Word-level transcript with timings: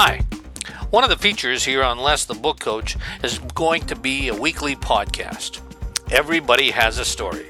Hi. 0.00 0.20
One 0.90 1.02
of 1.02 1.10
the 1.10 1.16
features 1.16 1.64
here 1.64 1.82
on 1.82 1.98
Les 1.98 2.24
the 2.24 2.34
Book 2.34 2.60
Coach 2.60 2.96
is 3.24 3.40
going 3.56 3.84
to 3.86 3.96
be 3.96 4.28
a 4.28 4.32
weekly 4.32 4.76
podcast. 4.76 5.60
Everybody 6.12 6.70
has 6.70 7.00
a 7.00 7.04
story. 7.04 7.46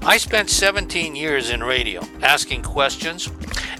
I 0.00 0.16
spent 0.16 0.48
17 0.48 1.14
years 1.14 1.50
in 1.50 1.62
radio 1.62 2.00
asking 2.22 2.62
questions, 2.62 3.30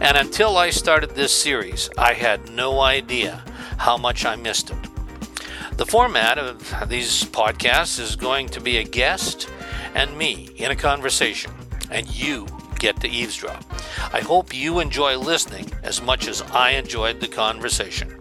and 0.02 0.18
until 0.18 0.58
I 0.58 0.68
started 0.68 1.12
this 1.12 1.32
series, 1.32 1.88
I 1.96 2.12
had 2.12 2.50
no 2.50 2.78
idea 2.80 3.42
how 3.78 3.96
much 3.96 4.26
I 4.26 4.36
missed 4.36 4.68
it. 4.68 5.78
The 5.78 5.86
format 5.86 6.36
of 6.36 6.90
these 6.90 7.24
podcasts 7.24 7.98
is 7.98 8.16
going 8.16 8.50
to 8.50 8.60
be 8.60 8.76
a 8.76 8.84
guest 8.84 9.48
and 9.94 10.18
me 10.18 10.50
in 10.56 10.70
a 10.70 10.76
conversation, 10.76 11.52
and 11.90 12.06
you 12.14 12.48
get 12.78 13.00
to 13.00 13.08
eavesdrop. 13.08 13.64
I 14.12 14.20
hope 14.20 14.54
you 14.54 14.78
enjoy 14.78 15.16
listening 15.16 15.70
as 15.82 16.00
much 16.00 16.28
as 16.28 16.42
I 16.42 16.70
enjoyed 16.70 17.20
the 17.20 17.28
conversation. 17.28 18.16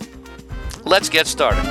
Let's 0.84 1.10
get 1.10 1.28
started. 1.28 1.64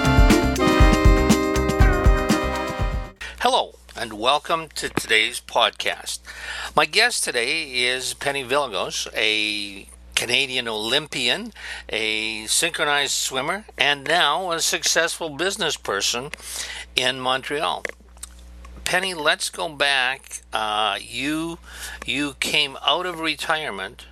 Hello, 3.40 3.74
and 3.96 4.12
welcome 4.14 4.68
to 4.74 4.88
today's 4.88 5.40
podcast. 5.40 6.20
My 6.74 6.86
guest 6.86 7.24
today 7.24 7.64
is 7.86 8.14
Penny 8.14 8.44
Vilagos, 8.44 9.08
a 9.14 9.88
Canadian 10.14 10.66
Olympian, 10.68 11.52
a 11.88 12.46
synchronized 12.46 13.12
swimmer, 13.12 13.66
and 13.76 14.04
now 14.04 14.50
a 14.52 14.60
successful 14.60 15.30
business 15.30 15.76
person 15.76 16.30
in 16.94 17.20
Montreal. 17.20 17.84
Penny, 18.86 19.14
let's 19.14 19.50
go 19.50 19.68
back. 19.68 20.42
Uh, 20.52 20.96
you 21.00 21.58
you 22.06 22.34
came 22.38 22.78
out 22.86 23.04
of 23.04 23.18
retirement 23.18 24.06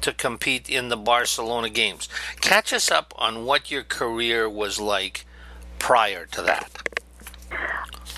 to 0.00 0.12
compete 0.12 0.68
in 0.68 0.88
the 0.88 0.96
Barcelona 0.96 1.70
Games. 1.70 2.08
Catch 2.40 2.72
us 2.72 2.90
up 2.90 3.14
on 3.16 3.44
what 3.44 3.70
your 3.70 3.84
career 3.84 4.50
was 4.50 4.80
like 4.80 5.26
prior 5.78 6.26
to 6.26 6.42
that. 6.42 6.70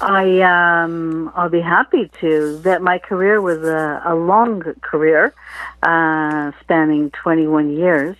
I 0.01 0.41
um, 0.41 1.31
I'll 1.37 1.51
be 1.51 1.61
happy 1.61 2.11
to. 2.23 2.59
That 2.61 2.81
my 2.81 2.97
career 2.99 3.43
was 3.43 3.59
a, 3.59 4.01
a 4.07 4.15
long 4.15 4.63
career, 4.81 5.35
uh, 5.83 6.53
spanning 6.63 7.11
21 7.11 7.77
years, 7.77 8.17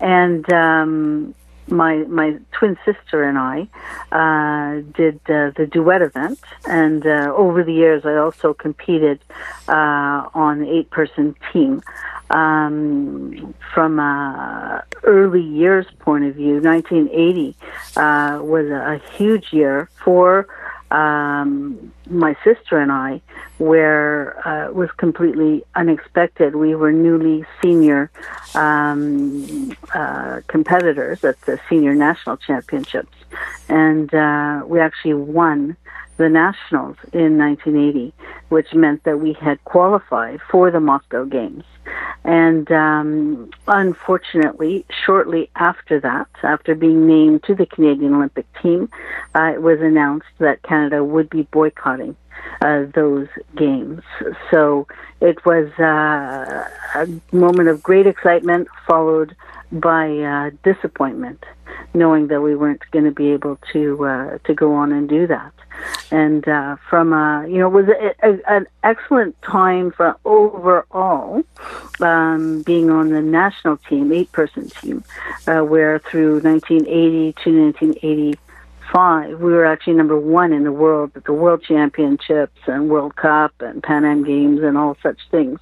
and 0.00 0.50
um, 0.54 1.34
my 1.68 1.96
my 2.04 2.38
twin 2.52 2.76
sister 2.84 3.24
and 3.24 3.38
I 3.38 3.68
uh, 4.12 4.82
did 4.94 5.20
uh, 5.28 5.50
the 5.56 5.68
duet 5.70 6.02
event, 6.02 6.38
and 6.66 7.06
uh, 7.06 7.32
over 7.34 7.62
the 7.62 7.72
years 7.72 8.04
I 8.04 8.16
also 8.16 8.54
competed 8.54 9.20
uh, 9.68 10.28
on 10.34 10.60
the 10.60 10.70
eight 10.70 10.90
person 10.90 11.34
team. 11.52 11.82
Um, 12.28 13.54
from 13.72 14.00
a 14.00 14.82
early 15.04 15.42
years 15.42 15.86
point 16.00 16.24
of 16.24 16.34
view, 16.34 16.60
1980 16.60 17.56
uh, 17.96 18.40
was 18.42 18.66
a 18.66 19.00
huge 19.16 19.52
year 19.52 19.88
for 20.02 20.48
um, 20.90 21.92
my 22.08 22.36
sister 22.44 22.78
and 22.78 22.92
I, 22.92 23.20
where 23.58 24.46
uh, 24.46 24.72
was 24.72 24.90
completely 24.92 25.64
unexpected. 25.74 26.54
We 26.54 26.74
were 26.74 26.92
newly 26.92 27.44
senior 27.62 28.10
um, 28.54 29.76
uh, 29.92 30.40
competitors 30.46 31.24
at 31.24 31.40
the 31.42 31.58
senior 31.68 31.94
national 31.94 32.36
championships, 32.36 33.16
and 33.68 34.12
uh, 34.14 34.62
we 34.66 34.80
actually 34.80 35.14
won 35.14 35.76
the 36.16 36.28
nationals 36.28 36.96
in 37.12 37.38
1980, 37.38 38.12
which 38.48 38.72
meant 38.74 39.04
that 39.04 39.20
we 39.20 39.32
had 39.34 39.62
qualified 39.64 40.40
for 40.50 40.70
the 40.70 40.80
Moscow 40.80 41.24
Games. 41.24 41.64
And 42.24 42.70
um, 42.72 43.50
unfortunately, 43.68 44.84
shortly 45.04 45.50
after 45.54 46.00
that, 46.00 46.28
after 46.42 46.74
being 46.74 47.06
named 47.06 47.44
to 47.44 47.54
the 47.54 47.66
Canadian 47.66 48.14
Olympic 48.14 48.46
team, 48.60 48.88
uh, 49.34 49.52
it 49.54 49.62
was 49.62 49.80
announced 49.80 50.26
that 50.38 50.62
Canada 50.62 51.04
would 51.04 51.30
be 51.30 51.42
boycotting 51.42 52.16
uh, 52.60 52.84
those 52.94 53.28
games. 53.56 54.02
So 54.50 54.86
it 55.20 55.44
was 55.44 55.68
uh, 55.78 56.68
a 56.94 57.06
moment 57.34 57.68
of 57.68 57.82
great 57.82 58.06
excitement, 58.06 58.68
followed 58.86 59.36
by 59.70 60.18
uh, 60.18 60.50
disappointment, 60.62 61.44
knowing 61.94 62.28
that 62.28 62.40
we 62.40 62.54
weren't 62.54 62.82
going 62.90 63.04
to 63.04 63.10
be 63.10 63.30
able 63.30 63.58
to 63.72 64.04
uh, 64.04 64.38
to 64.44 64.54
go 64.54 64.74
on 64.74 64.92
and 64.92 65.08
do 65.08 65.26
that. 65.26 65.52
And 66.10 66.46
uh, 66.48 66.76
from 66.88 67.12
a, 67.12 67.46
you 67.48 67.58
know, 67.58 67.66
it 67.66 67.86
was 67.86 67.88
a, 67.88 68.14
a, 68.22 68.56
an 68.56 68.66
excellent 68.84 69.40
time 69.42 69.90
for 69.90 70.16
overall 70.24 71.42
um, 72.00 72.62
being 72.62 72.90
on 72.90 73.10
the 73.10 73.22
national 73.22 73.78
team, 73.78 74.12
eight 74.12 74.30
person 74.32 74.68
team, 74.68 75.04
uh, 75.46 75.60
where 75.60 75.98
through 75.98 76.40
1980 76.40 77.32
to 77.42 77.62
1980 77.64 78.38
five, 78.92 79.40
we 79.40 79.52
were 79.52 79.66
actually 79.66 79.94
number 79.94 80.18
one 80.18 80.52
in 80.52 80.64
the 80.64 80.72
world 80.72 81.10
at 81.16 81.24
the 81.24 81.32
World 81.32 81.62
Championships 81.62 82.60
and 82.66 82.88
World 82.88 83.16
Cup 83.16 83.52
and 83.60 83.82
Pan 83.82 84.04
Am 84.04 84.24
Games 84.24 84.62
and 84.62 84.78
all 84.78 84.96
such 85.02 85.18
things. 85.30 85.58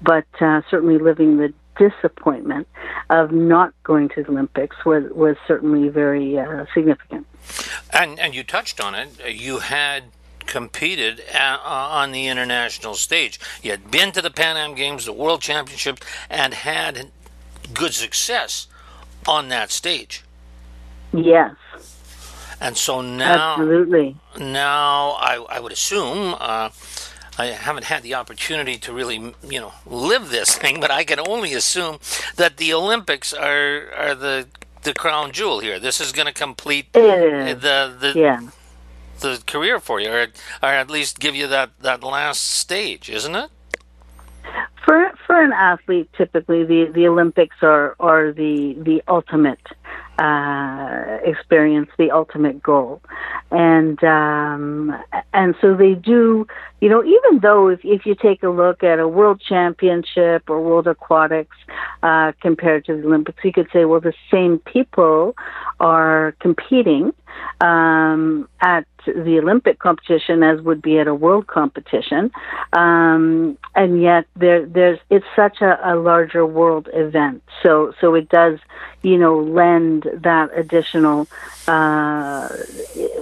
But 0.00 0.26
uh, 0.40 0.62
certainly 0.70 0.98
living 0.98 1.36
the 1.36 1.52
disappointment 1.78 2.68
of 3.10 3.32
not 3.32 3.72
going 3.82 4.08
to 4.10 4.22
the 4.22 4.30
Olympics 4.30 4.76
was 4.84 5.04
was 5.12 5.36
certainly 5.46 5.88
very 5.88 6.38
uh, 6.38 6.66
significant. 6.74 7.26
And 7.90 8.18
and 8.18 8.34
you 8.34 8.44
touched 8.44 8.80
on 8.80 8.94
it. 8.94 9.10
You 9.34 9.58
had 9.58 10.04
competed 10.46 11.22
uh, 11.32 11.58
on 11.64 12.12
the 12.12 12.28
international 12.28 12.94
stage. 12.94 13.38
You 13.62 13.70
had 13.70 13.90
been 13.90 14.12
to 14.12 14.22
the 14.22 14.30
Pan 14.30 14.56
Am 14.56 14.74
Games, 14.74 15.04
the 15.04 15.12
World 15.12 15.40
Championships, 15.40 16.02
and 16.28 16.54
had 16.54 17.10
good 17.72 17.94
success 17.94 18.66
on 19.26 19.48
that 19.48 19.70
stage. 19.70 20.24
Yes. 21.12 21.54
And 22.60 22.76
so 22.76 23.00
now, 23.00 23.52
absolutely. 23.52 24.16
Now, 24.38 25.12
I, 25.12 25.44
I 25.48 25.60
would 25.60 25.72
assume 25.72 26.34
uh, 26.38 26.70
I 27.38 27.46
haven't 27.46 27.84
had 27.84 28.02
the 28.02 28.14
opportunity 28.14 28.76
to 28.78 28.92
really, 28.92 29.16
you 29.16 29.60
know, 29.60 29.72
live 29.86 30.30
this 30.30 30.56
thing, 30.56 30.80
but 30.80 30.90
I 30.90 31.04
can 31.04 31.18
only 31.18 31.54
assume 31.54 31.98
that 32.36 32.58
the 32.58 32.74
Olympics 32.74 33.32
are 33.32 33.90
are 33.96 34.14
the 34.14 34.46
the 34.82 34.92
crown 34.92 35.32
jewel 35.32 35.60
here. 35.60 35.78
This 35.78 36.00
is 36.00 36.12
going 36.12 36.26
to 36.26 36.32
complete 36.32 36.92
the 36.92 37.96
the 37.98 38.12
yeah. 38.18 38.40
the 39.20 39.42
career 39.46 39.80
for 39.80 40.00
you, 40.00 40.10
or, 40.10 40.26
or 40.62 40.68
at 40.68 40.90
least 40.90 41.20
give 41.20 41.34
you 41.34 41.46
that 41.46 41.70
that 41.80 42.02
last 42.02 42.42
stage, 42.42 43.08
isn't 43.08 43.34
it? 43.34 43.50
For 44.84 45.12
for 45.26 45.42
an 45.42 45.52
athlete, 45.52 46.10
typically 46.16 46.64
the, 46.64 46.90
the 46.92 47.06
Olympics 47.06 47.56
are 47.62 47.96
are 47.98 48.32
the 48.32 48.74
the 48.74 49.02
ultimate 49.08 49.60
uh, 50.22 51.18
experience, 51.24 51.90
the 51.98 52.12
ultimate 52.12 52.62
goal, 52.62 53.02
and 53.50 54.02
um, 54.04 54.96
and 55.34 55.56
so 55.60 55.74
they 55.74 55.94
do. 55.94 56.46
You 56.80 56.88
know, 56.88 57.02
even 57.02 57.40
though 57.40 57.66
if 57.66 57.80
if 57.82 58.06
you 58.06 58.14
take 58.14 58.44
a 58.44 58.48
look 58.48 58.84
at 58.84 59.00
a 59.00 59.08
World 59.08 59.40
Championship 59.40 60.48
or 60.48 60.62
World 60.62 60.86
Aquatics 60.86 61.56
uh, 62.04 62.30
compared 62.40 62.84
to 62.84 62.96
the 62.96 63.04
Olympics, 63.04 63.42
you 63.42 63.52
could 63.52 63.68
say, 63.72 63.84
well, 63.84 64.00
the 64.00 64.14
same 64.30 64.60
people 64.60 65.34
are 65.80 66.36
competing 66.38 67.12
um, 67.60 68.48
at 68.60 68.86
the 69.06 69.38
Olympic 69.38 69.78
competition 69.78 70.42
as 70.42 70.60
would 70.60 70.82
be 70.82 70.98
at 70.98 71.06
a 71.06 71.14
world 71.14 71.46
competition, 71.46 72.30
um, 72.72 73.58
and 73.74 74.00
yet 74.00 74.26
there 74.36 74.64
there's 74.66 74.98
it's 75.10 75.26
such 75.34 75.60
a, 75.60 75.78
a 75.92 75.96
larger 75.96 76.46
world 76.46 76.88
event. 76.92 77.42
So 77.62 77.94
so 78.00 78.14
it 78.14 78.28
does 78.28 78.58
you 79.02 79.18
know 79.18 79.38
lend 79.40 80.08
that 80.14 80.50
additional 80.56 81.28
uh, 81.66 82.48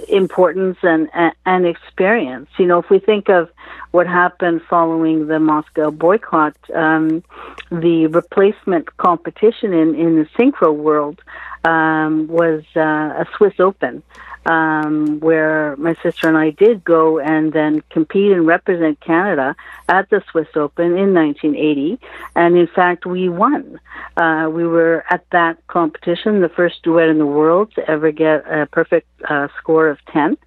importance 0.09 0.77
and, 0.83 1.09
and 1.13 1.33
and 1.45 1.65
experience. 1.65 2.49
You 2.57 2.67
know 2.67 2.79
if 2.79 2.89
we 2.89 2.99
think 2.99 3.29
of 3.29 3.49
what 3.91 4.07
happened 4.07 4.61
following 4.69 5.27
the 5.27 5.39
Moscow 5.39 5.91
boycott, 5.91 6.55
um, 6.73 7.23
the 7.69 8.07
replacement 8.07 8.97
competition 8.97 9.73
in 9.73 9.95
in 9.95 10.15
the 10.17 10.25
synchro 10.37 10.75
world 10.75 11.21
um, 11.63 12.27
was 12.27 12.63
uh, 12.75 12.79
a 12.79 13.25
Swiss 13.37 13.59
Open 13.59 14.03
um, 14.45 15.19
where 15.19 15.75
my 15.77 15.95
sister 16.01 16.27
and 16.27 16.37
I 16.37 16.51
did 16.51 16.83
go 16.83 17.19
and 17.19 17.53
then 17.53 17.83
compete 17.89 18.31
and 18.31 18.47
represent 18.47 18.99
Canada 18.99 19.55
at 19.87 20.09
the 20.09 20.23
Swiss 20.31 20.47
Open 20.55 20.97
in 20.97 21.13
1980. 21.13 21.99
And 22.35 22.57
in 22.57 22.67
fact, 22.67 23.05
we 23.05 23.29
won. 23.29 23.79
Uh, 24.17 24.49
we 24.51 24.65
were 24.65 25.03
at 25.09 25.25
that 25.31 25.65
competition, 25.67 26.41
the 26.41 26.49
first 26.49 26.81
duet 26.83 27.09
in 27.09 27.19
the 27.19 27.25
world 27.25 27.73
to 27.75 27.89
ever 27.89 28.11
get 28.11 28.45
a 28.51 28.65
perfect 28.65 29.07
uh, 29.29 29.47
score 29.59 29.89
of 29.89 29.99
10. 30.11 30.37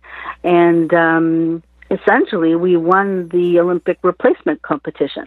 And, 0.43 0.93
um, 0.93 1.63
essentially 1.99 2.55
we 2.55 2.77
won 2.77 3.29
the 3.29 3.59
Olympic 3.59 3.99
replacement 4.03 4.63
competition. 4.63 5.27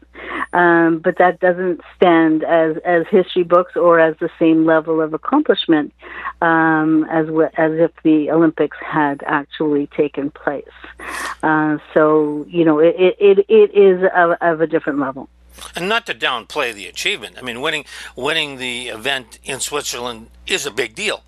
Um, 0.54 1.00
but 1.00 1.18
that 1.18 1.40
doesn't 1.40 1.82
stand 1.96 2.44
as, 2.44 2.78
as 2.86 3.06
history 3.10 3.44
books 3.44 3.76
or 3.76 4.00
as 4.00 4.16
the 4.20 4.30
same 4.40 4.66
level 4.66 5.02
of 5.02 5.14
accomplishment 5.14 5.94
um, 6.42 7.06
as, 7.12 7.28
as 7.58 7.72
if 7.74 7.92
the 8.04 8.32
Olympics 8.32 8.78
had 8.82 9.24
actually 9.26 9.88
taken 9.88 10.32
place. 10.32 10.64
Uh, 11.44 11.78
so, 11.94 12.46
you 12.50 12.64
know, 12.66 12.80
it, 12.80 12.96
it, 12.98 13.46
it 13.50 13.70
is 13.76 14.04
of, 14.16 14.38
of 14.42 14.62
a 14.62 14.68
different 14.68 15.00
level. 15.00 15.30
And 15.76 15.90
not 15.90 16.06
to 16.06 16.14
downplay 16.14 16.74
the 16.74 16.86
achievement. 16.86 17.38
I 17.38 17.42
mean, 17.42 17.62
winning 17.62 17.86
winning 18.16 18.58
the 18.58 18.90
event 18.90 19.40
in 19.44 19.60
Switzerland 19.60 20.30
is 20.46 20.66
a 20.68 20.72
big 20.72 20.94
deal. 20.94 21.24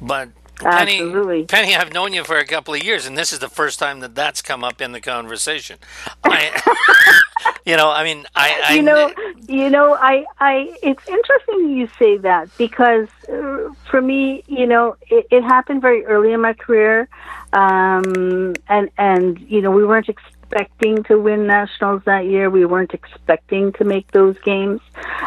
But 0.00 0.28
Penny, 0.56 1.00
Absolutely. 1.00 1.44
Penny, 1.44 1.74
I've 1.74 1.92
known 1.92 2.12
you 2.12 2.24
for 2.24 2.38
a 2.38 2.46
couple 2.46 2.74
of 2.74 2.82
years, 2.82 3.06
and 3.06 3.18
this 3.18 3.32
is 3.32 3.40
the 3.40 3.48
first 3.48 3.78
time 3.78 4.00
that 4.00 4.14
that's 4.14 4.40
come 4.40 4.62
up 4.62 4.80
in 4.80 4.92
the 4.92 5.00
conversation. 5.00 5.78
I, 6.24 7.20
you 7.66 7.76
know, 7.76 7.90
I 7.90 8.04
mean, 8.04 8.24
I, 8.34 8.62
I 8.68 8.74
you 8.74 8.82
know, 8.82 9.12
you 9.48 9.68
know, 9.68 9.94
I, 9.94 10.24
I. 10.38 10.76
It's 10.82 11.06
interesting 11.08 11.70
you 11.70 11.88
say 11.98 12.18
that 12.18 12.48
because 12.56 13.08
uh, 13.28 13.70
for 13.90 14.00
me, 14.00 14.44
you 14.46 14.66
know, 14.66 14.96
it, 15.10 15.26
it 15.30 15.42
happened 15.42 15.82
very 15.82 16.04
early 16.06 16.32
in 16.32 16.40
my 16.40 16.52
career, 16.52 17.08
um, 17.52 18.54
and 18.68 18.90
and 18.96 19.40
you 19.40 19.60
know, 19.60 19.72
we 19.72 19.84
weren't 19.84 20.08
expecting 20.08 21.02
to 21.04 21.18
win 21.18 21.48
nationals 21.48 22.02
that 22.04 22.26
year. 22.26 22.48
We 22.48 22.64
weren't 22.64 22.94
expecting 22.94 23.72
to 23.74 23.84
make 23.84 24.12
those 24.12 24.38
games, 24.44 24.80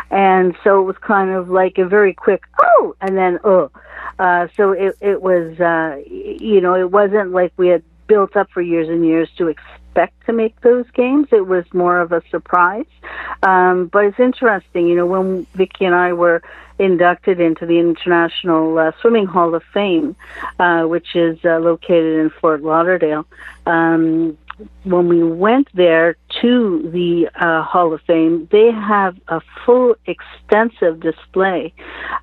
and 0.09 0.55
so 0.63 0.79
it 0.79 0.83
was 0.83 0.97
kind 0.99 1.31
of 1.31 1.49
like 1.49 1.77
a 1.77 1.85
very 1.85 2.13
quick 2.13 2.43
oh, 2.61 2.95
and 3.01 3.17
then 3.17 3.39
oh. 3.43 3.65
Uh, 3.75 3.79
so 4.55 4.71
it 4.71 4.97
it 5.01 5.21
was, 5.21 5.59
uh, 5.59 6.01
you 6.07 6.61
know, 6.61 6.75
it 6.75 6.91
wasn't 6.91 7.31
like 7.31 7.53
we 7.57 7.67
had 7.67 7.83
built 8.07 8.35
up 8.35 8.49
for 8.51 8.61
years 8.61 8.87
and 8.89 9.05
years 9.05 9.29
to 9.37 9.47
expect 9.47 10.25
to 10.25 10.33
make 10.33 10.59
those 10.61 10.89
games. 10.91 11.27
It 11.31 11.47
was 11.47 11.65
more 11.73 11.99
of 11.99 12.11
a 12.11 12.21
surprise. 12.29 12.85
Um, 13.43 13.87
but 13.87 14.05
it's 14.05 14.19
interesting, 14.19 14.87
you 14.87 14.95
know, 14.95 15.05
when 15.05 15.45
Vicky 15.53 15.85
and 15.85 15.95
I 15.95 16.13
were 16.13 16.41
inducted 16.79 17.39
into 17.39 17.65
the 17.65 17.79
International 17.79 18.77
uh, 18.77 18.91
Swimming 19.01 19.25
Hall 19.25 19.55
of 19.55 19.63
Fame, 19.73 20.15
uh, 20.59 20.83
which 20.83 21.15
is 21.15 21.39
uh, 21.43 21.59
located 21.59 22.19
in 22.19 22.29
Fort 22.29 22.61
Lauderdale. 22.61 23.25
Um, 23.65 24.37
when 24.83 25.07
we 25.07 25.23
went 25.23 25.67
there 25.73 26.17
to 26.41 26.89
the 26.91 27.29
uh, 27.39 27.63
Hall 27.63 27.93
of 27.93 28.01
Fame, 28.07 28.47
they 28.51 28.71
have 28.71 29.15
a 29.27 29.41
full, 29.65 29.95
extensive 30.05 30.99
display 30.99 31.73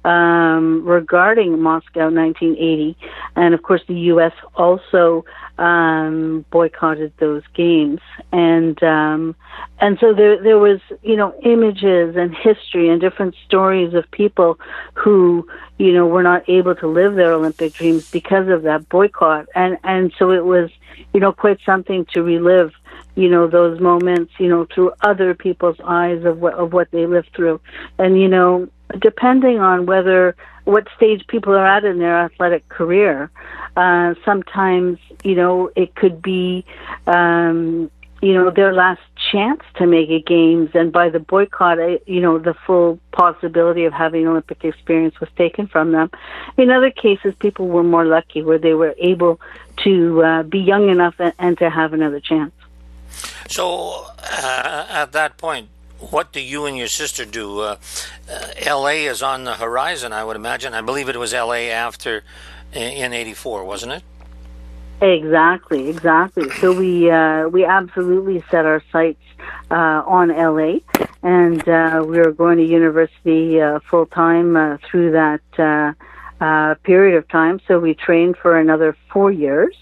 um, 0.04 0.84
regarding 0.84 1.60
Moscow 1.60 2.10
1980, 2.10 2.96
and 3.36 3.54
of 3.54 3.62
course, 3.62 3.82
the 3.88 3.98
U.S. 4.12 4.32
also 4.54 5.24
um, 5.58 6.44
boycotted 6.50 7.12
those 7.18 7.42
games, 7.54 8.00
and 8.32 8.80
um, 8.82 9.34
and 9.80 9.98
so 10.00 10.14
there 10.14 10.40
there 10.42 10.58
was 10.58 10.80
you 11.02 11.16
know 11.16 11.34
images 11.42 12.16
and 12.16 12.34
history 12.34 12.88
and 12.88 13.00
different 13.00 13.34
stories 13.46 13.94
of 13.94 14.08
people 14.10 14.58
who 14.94 15.48
you 15.78 15.92
know 15.92 16.06
were 16.06 16.22
not 16.22 16.48
able 16.48 16.74
to 16.76 16.86
live 16.86 17.14
their 17.16 17.32
Olympic 17.32 17.74
dreams 17.74 18.10
because 18.10 18.48
of 18.48 18.62
that 18.62 18.88
boycott, 18.88 19.46
and 19.54 19.78
and 19.82 20.12
so 20.18 20.30
it 20.30 20.44
was 20.44 20.70
you 21.12 21.20
know 21.20 21.32
quite 21.32 21.58
something 21.66 22.04
to 22.12 22.22
relive 22.22 22.72
you 23.16 23.28
know 23.28 23.46
those 23.46 23.80
moments 23.80 24.32
you 24.38 24.48
know 24.48 24.66
through 24.74 24.92
other 25.00 25.34
people's 25.34 25.78
eyes 25.84 26.24
of 26.24 26.38
what 26.38 26.54
of 26.54 26.72
what 26.72 26.90
they 26.90 27.06
lived 27.06 27.30
through 27.34 27.60
and 27.98 28.20
you 28.20 28.28
know 28.28 28.68
depending 29.00 29.60
on 29.60 29.86
whether 29.86 30.36
what 30.64 30.86
stage 30.96 31.26
people 31.26 31.52
are 31.52 31.66
at 31.66 31.84
in 31.84 31.98
their 31.98 32.20
athletic 32.20 32.68
career 32.68 33.30
uh 33.76 34.14
sometimes 34.24 34.98
you 35.22 35.34
know 35.34 35.70
it 35.76 35.94
could 35.94 36.22
be 36.22 36.64
um 37.06 37.90
you 38.24 38.32
know 38.32 38.50
their 38.50 38.72
last 38.72 39.02
chance 39.30 39.60
to 39.76 39.86
make 39.86 40.08
a 40.08 40.20
games 40.20 40.70
and 40.72 40.90
by 40.90 41.10
the 41.10 41.20
boycott 41.20 41.76
you 42.08 42.20
know 42.22 42.38
the 42.38 42.54
full 42.66 42.98
possibility 43.12 43.84
of 43.84 43.92
having 43.92 44.26
olympic 44.26 44.64
experience 44.64 45.20
was 45.20 45.28
taken 45.36 45.66
from 45.66 45.92
them. 45.92 46.10
In 46.56 46.70
other 46.70 46.90
cases 46.90 47.34
people 47.38 47.68
were 47.68 47.82
more 47.82 48.06
lucky 48.06 48.42
where 48.42 48.58
they 48.58 48.72
were 48.72 48.94
able 48.96 49.40
to 49.84 50.22
uh, 50.22 50.42
be 50.42 50.58
young 50.58 50.88
enough 50.88 51.16
and, 51.18 51.34
and 51.38 51.58
to 51.58 51.68
have 51.68 51.92
another 51.92 52.18
chance. 52.18 52.54
So 53.48 54.06
uh, 54.18 54.86
at 54.88 55.12
that 55.12 55.36
point, 55.36 55.68
what 55.98 56.32
do 56.32 56.40
you 56.40 56.66
and 56.66 56.76
your 56.76 56.88
sister 56.88 57.24
do? 57.24 57.60
Uh, 57.60 57.76
uh, 58.30 58.48
L.A. 58.58 59.06
is 59.06 59.22
on 59.22 59.44
the 59.44 59.54
horizon, 59.54 60.12
I 60.12 60.24
would 60.24 60.36
imagine. 60.36 60.74
I 60.74 60.80
believe 60.80 61.08
it 61.08 61.16
was 61.16 61.32
L.A. 61.32 61.70
after 61.70 62.22
in 62.72 63.12
'84, 63.12 63.64
wasn't 63.64 63.92
it? 63.92 64.02
Exactly, 65.00 65.88
exactly. 65.88 66.50
So 66.60 66.72
we 66.72 67.10
uh, 67.10 67.48
we 67.48 67.64
absolutely 67.64 68.42
set 68.50 68.64
our 68.64 68.82
sights 68.90 69.20
uh, 69.70 70.02
on 70.06 70.28
LA, 70.28 70.78
and 71.22 71.68
uh, 71.68 72.04
we 72.06 72.18
were 72.18 72.32
going 72.32 72.58
to 72.58 72.64
university 72.64 73.60
uh, 73.60 73.80
full 73.80 74.06
time 74.06 74.56
uh, 74.56 74.78
through 74.88 75.12
that 75.12 75.42
uh, 75.58 75.92
uh, 76.42 76.74
period 76.84 77.16
of 77.16 77.28
time. 77.28 77.60
So 77.66 77.78
we 77.78 77.94
trained 77.94 78.36
for 78.36 78.58
another 78.58 78.96
four 79.12 79.30
years, 79.32 79.76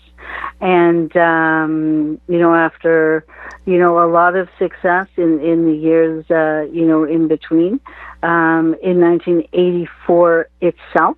and 0.61 1.15
um, 1.17 2.21
you 2.29 2.39
know 2.39 2.55
after 2.55 3.25
you 3.65 3.79
know 3.79 4.05
a 4.05 4.09
lot 4.09 4.37
of 4.37 4.49
success 4.59 5.07
in 5.17 5.41
in 5.41 5.67
the 5.67 5.77
years 5.77 6.29
uh, 6.31 6.67
you 6.73 6.85
know 6.87 7.05
in 7.05 7.29
between 7.29 7.81
um, 8.23 8.75
in 8.83 9.01
1984 9.01 10.49
itself 10.61 11.17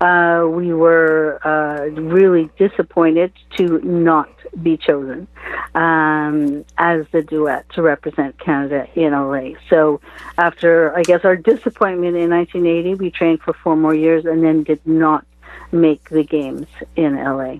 uh, 0.00 0.44
we 0.48 0.72
were 0.72 1.38
uh, 1.46 1.84
really 2.00 2.50
disappointed 2.58 3.32
to 3.56 3.78
not 3.80 4.28
be 4.60 4.76
chosen 4.76 5.28
um, 5.76 6.64
as 6.76 7.06
the 7.12 7.22
duet 7.22 7.68
to 7.70 7.82
represent 7.82 8.36
Canada 8.38 8.88
in 8.96 9.12
LA. 9.12 9.50
So, 9.70 10.00
after 10.38 10.96
I 10.96 11.02
guess 11.02 11.24
our 11.24 11.36
disappointment 11.36 12.16
in 12.16 12.30
1980, 12.30 12.94
we 12.96 13.10
trained 13.10 13.42
for 13.42 13.52
four 13.52 13.76
more 13.76 13.94
years 13.94 14.24
and 14.24 14.42
then 14.42 14.64
did 14.64 14.84
not 14.84 15.24
make 15.70 16.08
the 16.10 16.24
games 16.24 16.66
in 16.96 17.14
LA. 17.14 17.56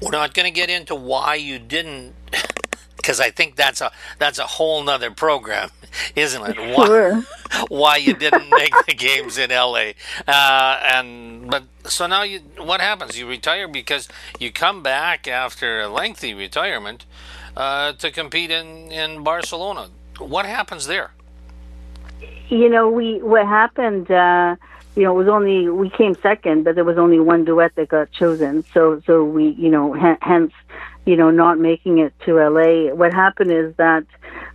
We're 0.00 0.12
not 0.12 0.34
going 0.34 0.46
to 0.46 0.52
get 0.52 0.70
into 0.70 0.94
why 0.94 1.34
you 1.34 1.58
didn't, 1.58 2.14
because 3.08 3.20
I 3.20 3.30
think 3.30 3.56
that's 3.56 3.80
a 3.80 3.90
that's 4.18 4.38
a 4.38 4.44
whole 4.44 4.82
nother 4.82 5.10
program, 5.10 5.70
isn't 6.14 6.42
it? 6.44 6.76
Why, 6.76 6.86
Sure. 6.86 7.22
why 7.68 7.96
you 7.96 8.12
didn't 8.12 8.50
make 8.62 8.74
the 8.86 8.92
games 8.92 9.38
in 9.38 9.48
LA, 9.48 9.92
uh, 10.26 10.78
and 10.92 11.50
but 11.50 11.62
so 11.84 12.06
now 12.06 12.22
you 12.22 12.40
what 12.58 12.82
happens? 12.82 13.18
You 13.18 13.26
retire 13.26 13.66
because 13.66 14.08
you 14.38 14.52
come 14.52 14.82
back 14.82 15.26
after 15.26 15.80
a 15.80 15.88
lengthy 15.88 16.34
retirement 16.34 17.06
uh, 17.56 17.92
to 17.92 18.10
compete 18.10 18.50
in 18.50 18.92
in 18.92 19.24
Barcelona. 19.24 19.88
What 20.18 20.44
happens 20.44 20.86
there? 20.86 21.12
You 22.50 22.68
know, 22.68 22.90
we 22.90 23.22
what 23.22 23.46
happened. 23.46 24.10
Uh, 24.10 24.56
you 24.96 25.04
know, 25.04 25.12
it 25.14 25.24
was 25.24 25.28
only 25.28 25.70
we 25.70 25.88
came 25.88 26.14
second, 26.16 26.64
but 26.64 26.74
there 26.74 26.84
was 26.84 26.98
only 26.98 27.20
one 27.20 27.46
duet 27.46 27.74
that 27.76 27.88
got 27.88 28.12
chosen. 28.12 28.64
So, 28.74 29.00
so 29.06 29.24
we, 29.24 29.50
you 29.50 29.70
know, 29.70 29.94
hence, 30.20 30.52
you 31.08 31.16
know, 31.16 31.30
not 31.30 31.58
making 31.58 32.00
it 32.00 32.12
to 32.26 32.34
LA. 32.34 32.94
What 32.94 33.14
happened 33.14 33.50
is 33.50 33.74
that 33.76 34.04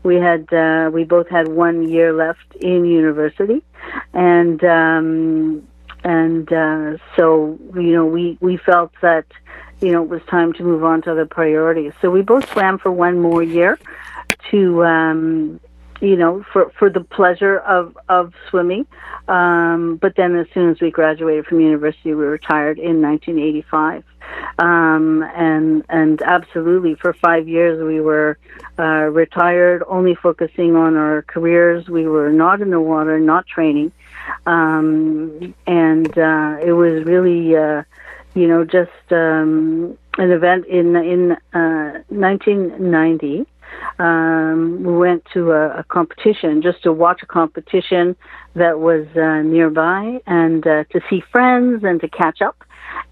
we 0.03 0.17
had 0.17 0.53
uh, 0.53 0.91
we 0.93 1.03
both 1.03 1.27
had 1.27 1.47
one 1.47 1.89
year 1.89 2.13
left 2.13 2.55
in 2.61 2.85
university, 2.85 3.63
and 4.13 4.63
um, 4.63 5.67
and 6.03 6.53
uh, 6.53 6.97
so 7.15 7.57
you 7.73 7.91
know 7.93 8.05
we 8.05 8.37
we 8.39 8.57
felt 8.57 8.91
that 9.01 9.25
you 9.81 9.91
know 9.91 10.03
it 10.03 10.09
was 10.09 10.21
time 10.29 10.53
to 10.53 10.63
move 10.63 10.83
on 10.83 11.01
to 11.01 11.13
other 11.13 11.25
priorities. 11.25 11.93
So 12.03 12.11
we 12.11 12.21
both 12.21 12.47
swam 12.51 12.77
for 12.77 12.91
one 12.91 13.19
more 13.19 13.41
year 13.41 13.79
to 14.51 14.85
um, 14.85 15.59
you 16.03 16.17
know 16.17 16.43
for 16.51 16.69
for 16.77 16.89
the 16.89 16.99
pleasure 16.99 17.57
of 17.59 17.97
of 18.09 18.33
swimming. 18.49 18.85
Um, 19.29 19.95
but 20.01 20.15
then 20.17 20.35
as 20.35 20.47
soon 20.53 20.69
as 20.69 20.81
we 20.81 20.91
graduated 20.91 21.45
from 21.45 21.61
university, 21.61 22.13
we 22.13 22.25
retired 22.25 22.77
in 22.77 23.01
1985. 23.01 24.03
Um, 24.59 25.23
and 25.35 25.83
and 25.87 26.21
absolutely 26.21 26.95
for 26.95 27.13
five 27.13 27.47
years 27.47 27.81
we 27.81 28.01
were 28.01 28.37
uh, 28.77 29.09
retired, 29.11 29.83
only 29.87 30.15
focusing 30.15 30.75
on 30.75 30.97
our 30.97 31.21
careers. 31.23 31.87
We 31.87 32.05
were 32.07 32.31
not 32.31 32.61
in 32.61 32.69
the 32.69 32.81
water, 32.81 33.19
not 33.19 33.47
training, 33.47 33.93
um, 34.45 35.55
and 35.65 36.17
uh, 36.17 36.57
it 36.61 36.73
was 36.73 37.05
really, 37.05 37.55
uh, 37.55 37.83
you 38.35 38.47
know, 38.47 38.65
just 38.65 39.11
um, 39.11 39.97
an 40.17 40.31
event 40.31 40.65
in 40.65 40.95
in 40.97 41.31
uh, 41.53 42.03
1990. 42.09 43.45
Um, 43.99 44.83
we 44.83 44.97
went 44.97 45.25
to 45.33 45.51
a, 45.51 45.79
a 45.79 45.83
competition 45.83 46.61
just 46.61 46.83
to 46.83 46.91
watch 46.91 47.21
a 47.23 47.25
competition 47.25 48.15
that 48.55 48.79
was 48.79 49.05
uh, 49.15 49.41
nearby 49.41 50.21
and 50.25 50.65
uh, 50.65 50.83
to 50.91 51.01
see 51.09 51.21
friends 51.31 51.83
and 51.83 52.01
to 52.01 52.07
catch 52.07 52.41
up. 52.41 52.63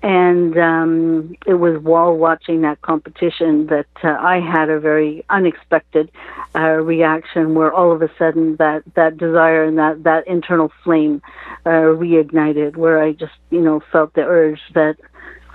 And 0.04 0.58
um, 0.58 1.36
it 1.46 1.56
was 1.56 1.82
while 1.82 2.16
watching 2.16 2.62
that 2.62 2.82
competition 2.82 3.68
that 3.68 3.88
uh, 4.04 4.10
I 4.20 4.40
had 4.40 4.70
a 4.70 4.80
very 4.80 5.24
unexpected 5.30 6.12
uh, 6.56 6.60
reaction, 6.60 7.56
where 7.56 7.72
all 7.72 7.92
of 7.92 8.02
a 8.02 8.10
sudden 8.18 8.56
that 8.58 8.84
that 8.96 9.18
desire 9.18 9.64
and 9.64 9.78
that 9.78 10.04
that 10.04 10.28
internal 10.28 10.72
flame 10.84 11.22
uh, 11.66 11.70
reignited, 11.70 12.76
where 12.76 13.02
I 13.02 13.14
just 13.14 13.34
you 13.50 13.62
know 13.62 13.82
felt 13.92 14.14
the 14.14 14.22
urge 14.22 14.62
that, 14.74 14.98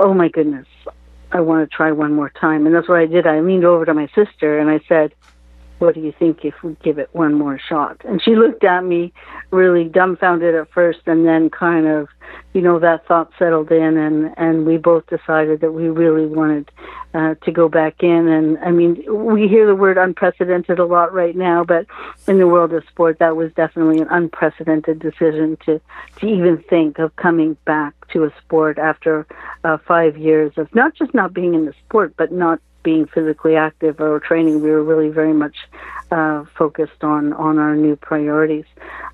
oh 0.01 0.15
my 0.15 0.29
goodness, 0.29 0.67
I 1.33 1.41
want 1.41 1.69
to 1.69 1.77
try 1.77 1.93
one 1.93 2.15
more 2.15 2.31
time, 2.31 2.67
and 2.67 2.75
that's 2.75 2.89
what 2.89 2.99
I 2.99 3.07
did. 3.07 3.27
I 3.27 3.41
leaned 3.41 3.65
over 3.65 3.85
to 3.85 3.95
my 3.95 4.09
sister 4.15 4.59
and 4.59 4.71
I 4.71 4.81
said, 4.89 5.13
what 5.79 5.95
do 5.95 6.01
you 6.01 6.13
think 6.19 6.45
if 6.45 6.55
we 6.63 6.77
give 6.83 6.99
it 6.99 7.11
one 7.13 7.35
more 7.35 7.59
shot? 7.59 8.01
And 8.05 8.23
she 8.23 8.35
looked 8.35 8.65
at 8.65 8.85
me 8.85 9.13
really 9.51 9.85
dumbfounded 9.85 10.55
at 10.55 10.71
first, 10.71 11.01
and 11.07 11.27
then 11.27 11.51
kind 11.51 11.87
of, 11.87 12.09
you 12.55 12.63
know, 12.63 12.79
that 12.79 13.07
thought 13.07 13.31
settled 13.39 13.71
in, 13.71 13.97
and 13.97 14.33
and 14.37 14.67
we 14.67 14.79
both 14.79 15.07
decided 15.07 15.61
that 15.61 15.73
we 15.73 15.89
really 15.89 16.27
wanted 16.27 16.71
uh, 17.15 17.35
to 17.43 17.53
go 17.53 17.69
back 17.69 18.03
in. 18.03 18.29
And 18.29 18.59
I 18.59 18.71
mean, 18.71 19.03
we 19.09 19.49
hear 19.49 19.67
the 19.67 19.75
word 19.75 19.99
unprecedented 19.99 20.79
a 20.79 20.85
lot 20.85 21.13
right 21.13 21.37
now, 21.37 21.65
but 21.65 21.87
in 22.27 22.39
the 22.39 22.47
world 22.47 22.73
of 22.73 22.85
sport, 22.89 23.19
that 23.19 23.37
was 23.37 23.53
definitely 23.53 24.01
an 24.01 24.09
unprecedented 24.11 24.99
decision 24.99 25.59
to 25.67 25.81
to 26.21 26.27
even 26.27 26.63
think 26.69 26.99
of 26.99 27.15
coming 27.17 27.57
back 27.67 27.95
to 28.13 28.25
a 28.25 28.33
sport 28.41 28.79
after 28.79 29.27
uh, 29.65 29.77
five 29.87 30.17
years 30.17 30.53
of 30.57 30.75
not 30.75 30.95
just 30.95 31.13
not 31.13 31.35
being 31.35 31.55
in 31.55 31.67
the 31.67 31.75
sport, 31.87 32.15
but 32.17 32.33
not 32.33 32.61
being 32.87 33.05
physically 33.05 33.57
active 33.57 34.01
or 34.01 34.21
training, 34.21 34.63
we 34.63 34.71
were 34.71 34.85
really 34.85 35.09
very 35.09 35.33
much 35.33 35.57
uh, 36.13 36.45
focused 36.57 37.03
on 37.03 37.33
on 37.33 37.59
our 37.59 37.75
new 37.75 37.97
priorities. 37.97 38.65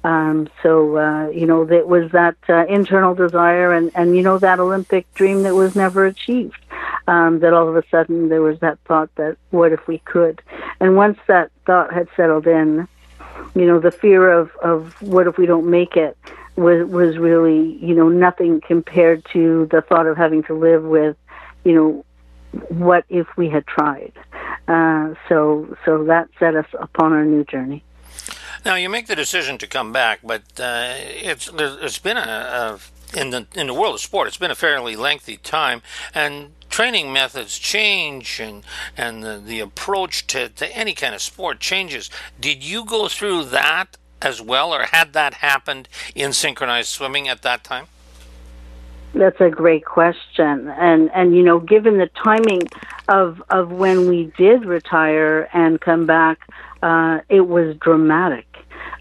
Um, 0.05 0.51
so 0.63 0.99
uh, 0.99 1.29
you 1.31 1.47
know, 1.47 1.63
it 1.63 1.89
was 1.89 2.13
that 2.13 2.37
uh, 2.51 2.67
internal 2.67 3.15
desire 3.15 3.73
and 3.73 3.91
and 3.95 4.15
you 4.15 4.23
know 4.23 4.37
that 4.39 4.61
Olympic 4.61 5.07
dream 5.15 5.43
that 5.45 5.55
was 5.55 5.75
never 5.75 6.05
achieved. 6.05 6.63
Um, 7.09 7.41
that 7.41 7.55
all 7.55 7.67
of 7.67 7.75
a 7.75 7.83
sudden 7.91 8.29
there 8.29 8.43
was 8.43 8.61
that 8.61 8.79
thought 8.87 9.11
that 9.17 9.39
what 9.51 9.73
if 9.73 9.89
we 9.89 9.99
could, 10.01 10.43
and 10.79 10.95
once 10.95 11.19
that 11.27 11.51
thought 11.65 11.93
had 11.93 12.09
settled 12.15 12.47
in, 12.47 12.87
you 13.55 13.67
know, 13.67 13.81
the 13.81 13.91
fear 13.91 14.31
of 14.31 14.55
of 14.57 15.01
what 15.01 15.27
if 15.27 15.39
we 15.39 15.47
don't 15.47 15.69
make 15.71 15.97
it 15.97 16.17
was 16.57 16.87
was 16.91 17.17
really 17.17 17.79
you 17.81 17.95
know 17.95 18.11
nothing 18.11 18.61
compared 18.61 19.25
to 19.33 19.67
the 19.71 19.81
thought 19.81 20.07
of 20.07 20.19
having 20.19 20.43
to 20.43 20.55
live 20.55 20.85
with 20.85 21.17
you 21.65 21.75
know 21.75 22.05
what 22.69 23.05
if 23.09 23.27
we 23.37 23.49
had 23.49 23.67
tried? 23.67 24.13
Uh, 24.69 25.15
so, 25.29 25.77
so 25.85 26.05
that 26.05 26.29
set 26.39 26.55
us 26.55 26.67
upon 26.79 27.13
our 27.13 27.25
new 27.25 27.45
journey. 27.45 27.83
Now 28.65 28.77
you 28.77 28.89
make 28.89 29.07
the 29.07 29.17
decision 29.17 29.59
to 29.59 29.67
come 29.67 29.93
back, 29.93 30.21
but 30.23 30.43
uh, 30.59 30.95
it's 30.97 31.51
it's 31.53 31.99
been 31.99 32.17
a, 32.17 32.21
a, 32.21 33.19
in 33.19 33.31
the 33.31 33.47
in 33.55 33.67
the 33.67 33.75
world 33.75 33.95
of 33.95 34.01
sport. 34.01 34.29
It's 34.29 34.37
been 34.37 34.53
a 34.53 34.55
fairly 34.55 34.95
lengthy 34.95 35.37
time, 35.37 35.83
and 36.15 36.53
training 36.71 37.13
methods 37.13 37.59
change, 37.59 38.39
and 38.39 38.63
and 38.97 39.25
the, 39.25 39.43
the 39.45 39.59
approach 39.59 40.29
to, 40.29 40.49
to 40.49 40.77
any 40.77 40.95
kind 40.95 41.15
of 41.15 41.21
sport 41.21 41.59
changes. 41.59 42.09
Did 42.41 42.63
you 42.63 42.85
go 42.85 43.09
through 43.09 43.47
that 43.47 43.97
as 44.21 44.41
well, 44.41 44.73
or 44.73 44.85
had 44.85 45.13
that 45.15 45.35
happened 45.35 45.89
in 46.15 46.33
synchronized 46.33 46.89
swimming 46.89 47.27
at 47.27 47.43
that 47.43 47.65
time? 47.65 47.89
That's 49.15 49.41
a 49.41 49.51
great 49.51 49.85
question, 49.85 50.69
and 50.69 51.11
and 51.13 51.37
you 51.37 51.43
know, 51.43 51.61
given 51.61 51.99
the 51.99 52.11
timing 52.25 52.63
of 53.09 53.43
of 53.51 53.71
when 53.71 54.09
we 54.09 54.33
did 54.39 54.65
retire 54.65 55.49
and 55.53 55.79
come 55.81 56.07
back, 56.07 56.49
uh, 56.83 57.21
it 57.29 57.43
was 57.43 57.77
dramatic. 57.77 58.47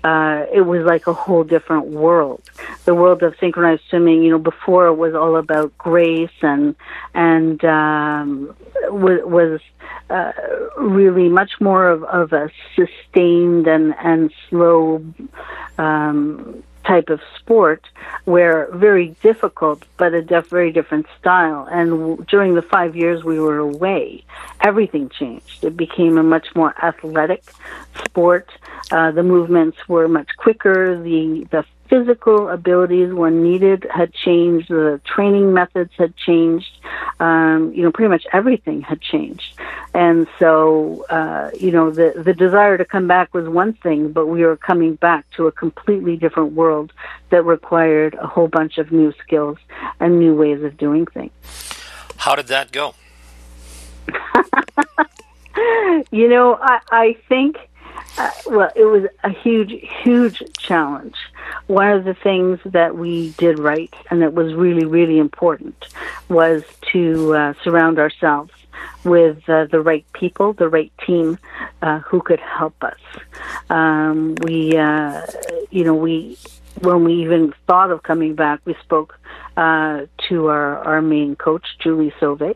Uh, 0.03 0.46
it 0.51 0.62
was 0.62 0.84
like 0.84 1.08
a 1.08 1.13
whole 1.13 1.44
different 1.44 1.88
world. 1.88 2.41
The 2.86 2.96
world 2.96 3.22
of 3.24 3.36
synchronized 3.39 3.84
swimming, 3.89 4.24
you 4.24 4.32
know, 4.32 4.39
before 4.39 4.88
it 4.88 4.96
was 4.96 5.13
all 5.13 5.38
about 5.38 5.77
grace 5.77 6.30
and 6.41 6.75
and 7.13 7.63
um, 7.63 8.56
was, 8.89 9.22
was 9.24 9.62
uh, 10.10 10.32
really 10.77 11.30
much 11.30 11.62
more 11.62 11.88
of, 11.88 12.03
of 12.06 12.34
a 12.34 12.50
sustained 12.75 13.68
and 13.68 13.96
and 14.03 14.34
slow 14.50 15.06
um, 15.77 16.63
type 16.91 17.10
of 17.15 17.19
sport 17.39 17.81
where 18.33 18.57
very 18.88 19.07
difficult 19.29 19.79
but 20.01 20.10
a 20.21 20.21
def- 20.33 20.50
very 20.60 20.71
different 20.77 21.05
style. 21.19 21.62
And 21.77 21.88
w- 21.91 22.25
during 22.33 22.51
the 22.60 22.65
5 22.77 22.95
years 23.03 23.19
we 23.31 23.38
were 23.45 23.60
away 23.71 24.05
everything 24.69 25.05
changed. 25.19 25.57
It 25.69 25.75
became 25.86 26.13
a 26.17 26.25
much 26.36 26.48
more 26.60 26.74
athletic 26.89 27.43
sport. 28.05 28.48
Uh, 28.95 29.10
the 29.19 29.25
movements 29.33 29.77
were 29.93 30.07
much 30.19 30.31
quicker. 30.43 30.79
The 31.10 31.24
the 31.53 31.63
physical 31.91 32.48
abilities 32.48 33.13
when 33.13 33.43
needed 33.43 33.86
had 33.93 34.13
changed, 34.13 34.69
the 34.69 35.01
training 35.03 35.53
methods 35.53 35.91
had 35.98 36.15
changed, 36.15 36.71
um, 37.19 37.74
you 37.75 37.83
know, 37.83 37.91
pretty 37.91 38.07
much 38.07 38.25
everything 38.31 38.81
had 38.81 39.01
changed. 39.01 39.60
And 39.93 40.25
so, 40.39 41.05
uh, 41.10 41.51
you 41.60 41.69
know, 41.69 41.91
the, 41.91 42.13
the 42.15 42.33
desire 42.33 42.77
to 42.77 42.86
come 42.86 43.07
back 43.10 43.33
was 43.33 43.50
one 43.50 43.74
thing, 43.74 44.13
but 44.13 44.27
we 44.27 44.45
were 44.45 44.55
coming 44.55 44.95
back 44.95 45.29
to 45.31 45.48
a 45.48 45.51
completely 45.51 46.15
different 46.15 46.53
world 46.53 46.93
that 47.29 47.43
required 47.43 48.13
a 48.13 48.25
whole 48.25 48.48
bunch 48.48 48.77
of 48.77 48.93
new 48.93 49.13
skills 49.21 49.57
and 50.00 50.17
new 50.17 50.33
ways 50.33 50.63
of 50.63 50.77
doing 50.77 51.05
things. 51.07 51.33
How 52.15 52.36
did 52.36 52.48
that 52.48 52.71
go? 52.71 52.95
you 56.10 56.29
know, 56.29 56.57
I, 56.62 56.79
I 56.89 57.17
think 57.27 57.57
uh, 58.17 58.29
well, 58.48 58.71
it 58.75 58.86
was 58.86 59.05
a 59.24 59.29
huge, 59.29 59.74
huge 60.03 60.43
challenge. 60.57 61.15
One 61.72 61.92
of 61.94 62.04
the 62.04 62.13
things 62.13 62.60
that 62.66 62.98
we 62.98 63.30
did 63.38 63.58
right 63.58 63.94
and 64.10 64.22
that 64.22 64.34
was 64.34 64.54
really, 64.54 64.86
really 64.86 65.20
important 65.20 65.86
was 66.28 66.63
to 66.92 67.34
uh, 67.34 67.54
surround 67.63 67.98
ourselves 67.98 68.51
with 69.06 69.48
uh, 69.48 69.68
the 69.72 69.80
right 69.80 70.06
people, 70.12 70.51
the 70.51 70.68
right 70.68 70.92
team 71.08 71.40
uh, 71.82 72.00
who 72.00 72.22
could 72.22 72.42
help 72.42 72.84
us. 72.84 73.00
Um, 73.70 74.36
we, 74.42 74.75
uh, 74.75 75.25
you 75.70 75.86
know, 75.86 75.96
we 75.96 76.38
when 76.82 77.06
we 77.06 77.22
even 77.22 77.54
thought 77.68 77.90
of 77.90 78.04
coming 78.04 78.36
back, 78.36 78.60
we 78.66 78.75
spoke 78.84 79.18
uh, 79.56 80.08
to 80.28 80.48
our, 80.48 80.78
our 80.80 81.01
main 81.01 81.38
coach, 81.38 81.66
Julie 81.80 82.13
Sauvé, 82.20 82.56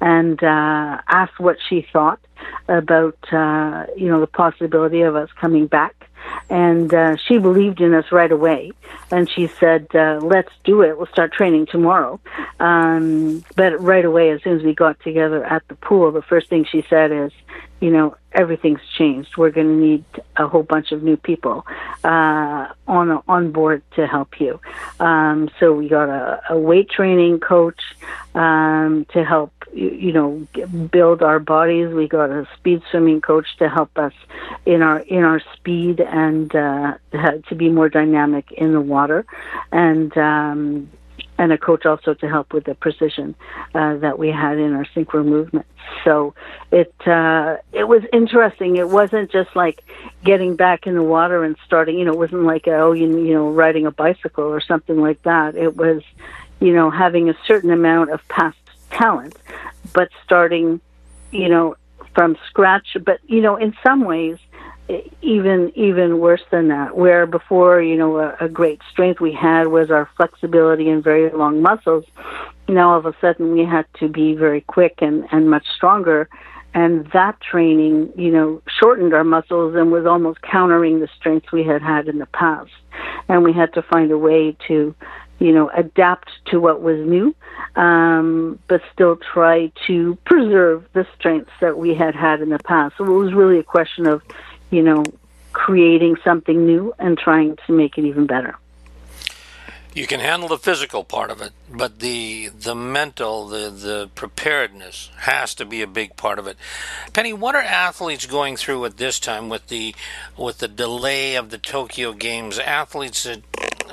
and 0.00 0.42
uh, 0.42 1.00
asked 1.06 1.38
what 1.38 1.58
she 1.68 1.86
thought 1.92 2.18
about 2.66 3.18
uh, 3.32 3.86
you 3.96 4.08
know 4.08 4.20
the 4.20 4.26
possibility 4.26 5.02
of 5.02 5.14
us 5.14 5.28
coming 5.40 5.68
back 5.68 6.05
and 6.48 6.92
uh, 6.92 7.16
she 7.16 7.38
believed 7.38 7.80
in 7.80 7.94
us 7.94 8.12
right 8.12 8.30
away. 8.30 8.72
And 9.10 9.28
she 9.30 9.46
said, 9.46 9.86
uh, 9.94 10.20
"Let's 10.22 10.52
do 10.64 10.82
it. 10.82 10.96
We'll 10.96 11.06
start 11.06 11.32
training 11.32 11.66
tomorrow." 11.66 12.20
Um, 12.60 13.44
but 13.54 13.80
right 13.80 14.04
away, 14.04 14.30
as 14.30 14.42
soon 14.42 14.58
as 14.58 14.62
we 14.64 14.74
got 14.74 14.98
together 15.00 15.44
at 15.44 15.66
the 15.68 15.74
pool, 15.74 16.10
the 16.12 16.22
first 16.22 16.48
thing 16.48 16.64
she 16.64 16.84
said 16.88 17.12
is, 17.12 17.32
"You 17.80 17.90
know, 17.90 18.16
everything's 18.32 18.80
changed. 18.96 19.36
We're 19.36 19.50
going 19.50 19.68
to 19.68 19.86
need 19.86 20.04
a 20.36 20.48
whole 20.48 20.62
bunch 20.62 20.92
of 20.92 21.02
new 21.02 21.16
people 21.16 21.66
uh, 22.04 22.68
on 22.86 23.22
on 23.28 23.52
board 23.52 23.82
to 23.96 24.06
help 24.06 24.40
you." 24.40 24.60
Um, 24.98 25.50
so 25.60 25.72
we 25.72 25.88
got 25.88 26.08
a, 26.08 26.42
a 26.50 26.58
weight 26.58 26.90
training 26.90 27.40
coach 27.40 27.80
um, 28.34 29.06
to 29.12 29.24
help 29.24 29.52
you, 29.72 30.12
know 30.12 30.46
build 30.90 31.22
our 31.22 31.38
bodies. 31.38 31.92
We 31.92 32.08
got 32.08 32.30
a 32.30 32.48
speed 32.56 32.82
swimming 32.90 33.20
coach 33.20 33.46
to 33.58 33.68
help 33.68 33.96
us 33.98 34.12
in 34.64 34.82
our 34.82 35.00
in 35.00 35.24
our 35.24 35.40
speed 35.54 36.00
and 36.00 36.54
uh, 36.54 36.94
to 37.12 37.54
be 37.54 37.68
more 37.68 37.88
dynamic 37.88 38.52
in 38.52 38.72
the 38.72 38.80
water, 38.80 39.24
and 39.72 40.16
um, 40.16 40.90
and 41.38 41.52
a 41.52 41.58
coach 41.58 41.84
also 41.84 42.14
to 42.14 42.28
help 42.28 42.52
with 42.52 42.64
the 42.64 42.74
precision 42.74 43.34
uh, 43.74 43.96
that 43.96 44.18
we 44.18 44.28
had 44.28 44.58
in 44.58 44.72
our 44.74 44.84
synchro 44.84 45.24
movement. 45.24 45.66
So 46.04 46.34
it 46.70 46.94
uh, 47.06 47.58
it 47.72 47.84
was 47.84 48.02
interesting. 48.12 48.76
It 48.76 48.88
wasn't 48.88 49.30
just 49.30 49.54
like 49.54 49.84
getting 50.24 50.56
back 50.56 50.86
in 50.86 50.94
the 50.94 51.02
water 51.02 51.44
and 51.44 51.56
starting. 51.64 51.98
You 51.98 52.06
know, 52.06 52.12
it 52.12 52.18
wasn't 52.18 52.44
like 52.44 52.66
oh 52.68 52.92
you 52.92 53.06
you 53.18 53.34
know 53.34 53.50
riding 53.50 53.86
a 53.86 53.90
bicycle 53.90 54.44
or 54.44 54.60
something 54.60 55.00
like 55.00 55.22
that. 55.22 55.56
It 55.56 55.76
was 55.76 56.02
you 56.60 56.72
know 56.72 56.90
having 56.90 57.28
a 57.28 57.36
certain 57.46 57.70
amount 57.70 58.10
of 58.10 58.26
past 58.28 58.56
talent, 58.98 59.36
but 59.92 60.08
starting 60.24 60.80
you 61.30 61.48
know 61.48 61.76
from 62.14 62.36
scratch. 62.48 62.96
But 63.04 63.20
you 63.26 63.40
know 63.40 63.56
in 63.56 63.74
some 63.82 64.04
ways 64.04 64.38
even 65.22 65.72
even 65.74 66.18
worse 66.18 66.42
than 66.50 66.68
that. 66.68 66.96
Where 66.96 67.26
before, 67.26 67.82
you 67.82 67.96
know, 67.96 68.18
a, 68.18 68.36
a 68.40 68.48
great 68.48 68.80
strength 68.90 69.20
we 69.20 69.32
had 69.32 69.68
was 69.68 69.90
our 69.90 70.08
flexibility 70.16 70.88
and 70.88 71.02
very 71.02 71.30
long 71.30 71.60
muscles. 71.60 72.04
Now 72.68 72.92
all 72.92 72.98
of 72.98 73.06
a 73.06 73.14
sudden 73.20 73.52
we 73.52 73.64
had 73.64 73.86
to 74.00 74.08
be 74.08 74.34
very 74.34 74.60
quick 74.60 74.98
and 74.98 75.26
and 75.32 75.50
much 75.50 75.66
stronger. 75.74 76.28
And 76.74 77.06
that 77.12 77.40
training, 77.40 78.12
you 78.16 78.30
know, 78.30 78.60
shortened 78.68 79.14
our 79.14 79.24
muscles 79.24 79.74
and 79.74 79.90
was 79.90 80.04
almost 80.04 80.42
countering 80.42 81.00
the 81.00 81.08
strength 81.18 81.50
we 81.50 81.64
had 81.64 81.80
had 81.80 82.06
in 82.06 82.18
the 82.18 82.26
past. 82.26 82.70
And 83.28 83.42
we 83.42 83.54
had 83.54 83.72
to 83.74 83.82
find 83.82 84.10
a 84.10 84.18
way 84.18 84.54
to, 84.68 84.94
you 85.38 85.52
know, 85.52 85.70
adapt 85.70 86.30
to 86.46 86.60
what 86.60 86.80
was 86.80 86.98
new, 86.98 87.34
um, 87.74 88.58
but 88.68 88.80
still 88.92 89.16
try 89.16 89.70
to 89.86 90.16
preserve 90.24 90.84
the 90.92 91.06
strengths 91.18 91.52
that 91.60 91.76
we 91.76 91.94
had 91.94 92.14
had 92.14 92.40
in 92.40 92.50
the 92.50 92.58
past. 92.58 92.96
So 92.96 93.04
it 93.04 93.10
was 93.10 93.34
really 93.34 93.58
a 93.58 93.62
question 93.62 94.06
of, 94.06 94.22
you 94.70 94.82
know, 94.82 95.04
creating 95.52 96.16
something 96.24 96.66
new 96.66 96.94
and 96.98 97.18
trying 97.18 97.56
to 97.66 97.72
make 97.72 97.98
it 97.98 98.04
even 98.04 98.26
better. 98.26 98.56
You 99.94 100.06
can 100.06 100.20
handle 100.20 100.50
the 100.50 100.58
physical 100.58 101.04
part 101.04 101.30
of 101.30 101.40
it, 101.40 101.52
but 101.70 102.00
the 102.00 102.48
the 102.48 102.74
mental, 102.74 103.46
the 103.46 103.70
the 103.70 104.10
preparedness 104.14 105.08
has 105.20 105.54
to 105.54 105.64
be 105.64 105.80
a 105.80 105.86
big 105.86 106.16
part 106.16 106.38
of 106.38 106.46
it. 106.46 106.58
Penny, 107.14 107.32
what 107.32 107.54
are 107.54 107.62
athletes 107.62 108.26
going 108.26 108.58
through 108.58 108.84
at 108.84 108.98
this 108.98 109.18
time 109.18 109.48
with 109.48 109.68
the 109.68 109.94
with 110.36 110.58
the 110.58 110.68
delay 110.68 111.34
of 111.34 111.48
the 111.48 111.56
Tokyo 111.56 112.12
Games? 112.12 112.58
Athletes 112.58 113.22
that 113.22 113.40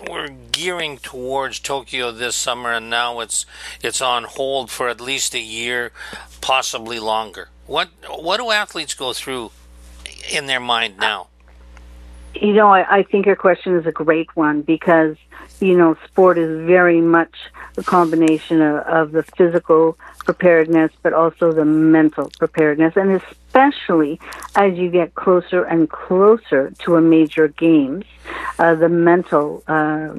were 0.09 0.29
gearing 0.51 0.97
towards 0.97 1.59
Tokyo 1.59 2.12
this 2.12 2.35
summer, 2.35 2.71
and 2.71 2.89
now 2.89 3.19
it's 3.19 3.45
it's 3.81 4.01
on 4.01 4.23
hold 4.23 4.69
for 4.69 4.89
at 4.89 5.01
least 5.01 5.33
a 5.33 5.39
year, 5.39 5.91
possibly 6.41 7.00
longer. 7.00 7.50
What 7.65 7.89
what 8.09 8.38
do 8.38 8.51
athletes 8.51 8.93
go 8.93 9.13
through 9.13 9.51
in 10.31 10.45
their 10.45 10.59
mind 10.59 10.97
now? 10.97 11.27
You 12.35 12.53
know, 12.53 12.69
I, 12.69 12.97
I 12.97 13.03
think 13.03 13.25
your 13.25 13.35
question 13.35 13.75
is 13.75 13.85
a 13.85 13.91
great 13.91 14.35
one 14.35 14.63
because, 14.63 15.17
you 15.59 15.77
know, 15.77 15.95
sport 16.05 16.39
is 16.39 16.65
very 16.65 17.00
much 17.00 17.35
a 17.77 17.83
combination 17.83 18.59
of, 18.62 18.77
of 18.88 19.12
the 19.12 19.21
physical 19.21 19.97
preparedness, 20.25 20.91
but 21.03 21.13
also 21.13 21.51
the 21.51 21.65
mental 21.65 22.31
preparedness. 22.39 22.95
And 22.95 23.21
especially 23.53 24.19
as 24.55 24.77
you 24.77 24.89
get 24.89 25.15
closer 25.15 25.63
and 25.63 25.89
closer 25.89 26.72
to 26.79 26.95
a 26.95 27.01
major 27.01 27.48
games, 27.48 28.05
uh, 28.60 28.75
the 28.75 28.89
mental 28.89 29.63
uh, 29.67 30.13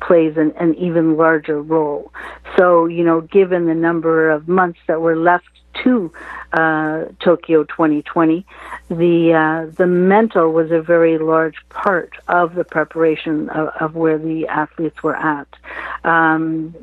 plays 0.00 0.36
an, 0.36 0.52
an 0.58 0.74
even 0.74 1.16
larger 1.16 1.60
role. 1.60 2.12
So, 2.56 2.86
you 2.86 3.04
know, 3.04 3.22
given 3.22 3.66
the 3.66 3.74
number 3.74 4.30
of 4.30 4.48
months 4.48 4.78
that 4.86 5.00
were 5.00 5.16
left 5.16 5.48
to 5.82 6.12
uh, 6.52 7.06
Tokyo 7.20 7.64
2020, 7.64 8.46
the 8.88 9.32
uh, 9.32 9.74
the 9.76 9.86
mental 9.86 10.52
was 10.52 10.70
a 10.70 10.80
very 10.80 11.18
large 11.18 11.56
part 11.70 12.12
of 12.28 12.54
the 12.54 12.64
preparation 12.64 13.48
of, 13.48 13.68
of 13.80 13.94
where 13.94 14.18
the 14.18 14.46
athletes 14.46 15.02
were 15.02 15.16
at. 15.16 15.48
Um, 16.04 16.74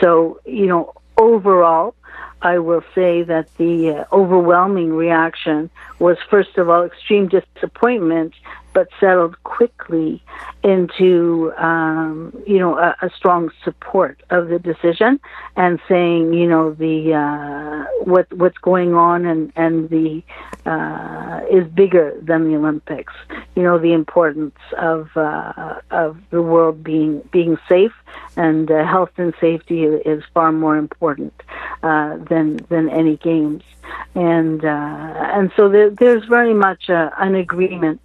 so, 0.00 0.40
you 0.44 0.66
know, 0.66 0.94
overall, 1.18 1.94
I 2.42 2.58
will 2.58 2.82
say 2.94 3.22
that 3.22 3.46
the 3.56 3.90
uh, 3.90 4.04
overwhelming 4.12 4.92
reaction 4.92 5.70
was, 6.00 6.18
first 6.28 6.58
of 6.58 6.68
all, 6.68 6.82
extreme 6.82 7.28
disappointment 7.28 8.34
but 8.72 8.88
settled 9.00 9.42
quickly 9.44 10.22
into 10.62 11.52
um, 11.58 12.32
you 12.46 12.58
know 12.58 12.78
a, 12.78 12.96
a, 13.02 13.10
strong 13.10 13.50
support 13.64 14.22
of 14.30 14.48
the 14.48 14.58
decision 14.58 15.20
and 15.56 15.80
saying 15.88 16.32
you 16.32 16.48
know 16.48 16.72
the 16.72 17.14
uh, 17.14 18.04
what 18.04 18.32
what's 18.32 18.58
going 18.58 18.94
on 18.94 19.26
and 19.26 19.52
and 19.56 19.90
the 19.90 20.22
uh, 20.66 21.40
is 21.50 21.66
bigger 21.72 22.16
than 22.22 22.48
the 22.48 22.56
Olympics. 22.56 23.12
You 23.56 23.62
know 23.62 23.78
the 23.78 23.92
importance 23.92 24.58
of 24.78 25.08
uh, 25.16 25.80
of 25.90 26.16
the 26.30 26.42
world 26.42 26.82
being 26.82 27.20
being 27.32 27.58
safe 27.68 27.94
and 28.36 28.70
uh, 28.70 28.84
health 28.86 29.10
and 29.16 29.34
safety 29.40 29.84
is 29.84 30.22
far 30.32 30.52
more 30.52 30.76
important 30.76 31.34
uh, 31.82 32.16
than 32.28 32.58
than 32.68 32.88
any 32.88 33.16
games 33.16 33.62
and 34.14 34.64
uh, 34.64 34.68
and 34.68 35.50
so 35.56 35.68
there, 35.68 35.90
there's 35.90 36.24
very 36.26 36.54
much 36.54 36.84
an 36.88 37.34
agreement 37.34 38.00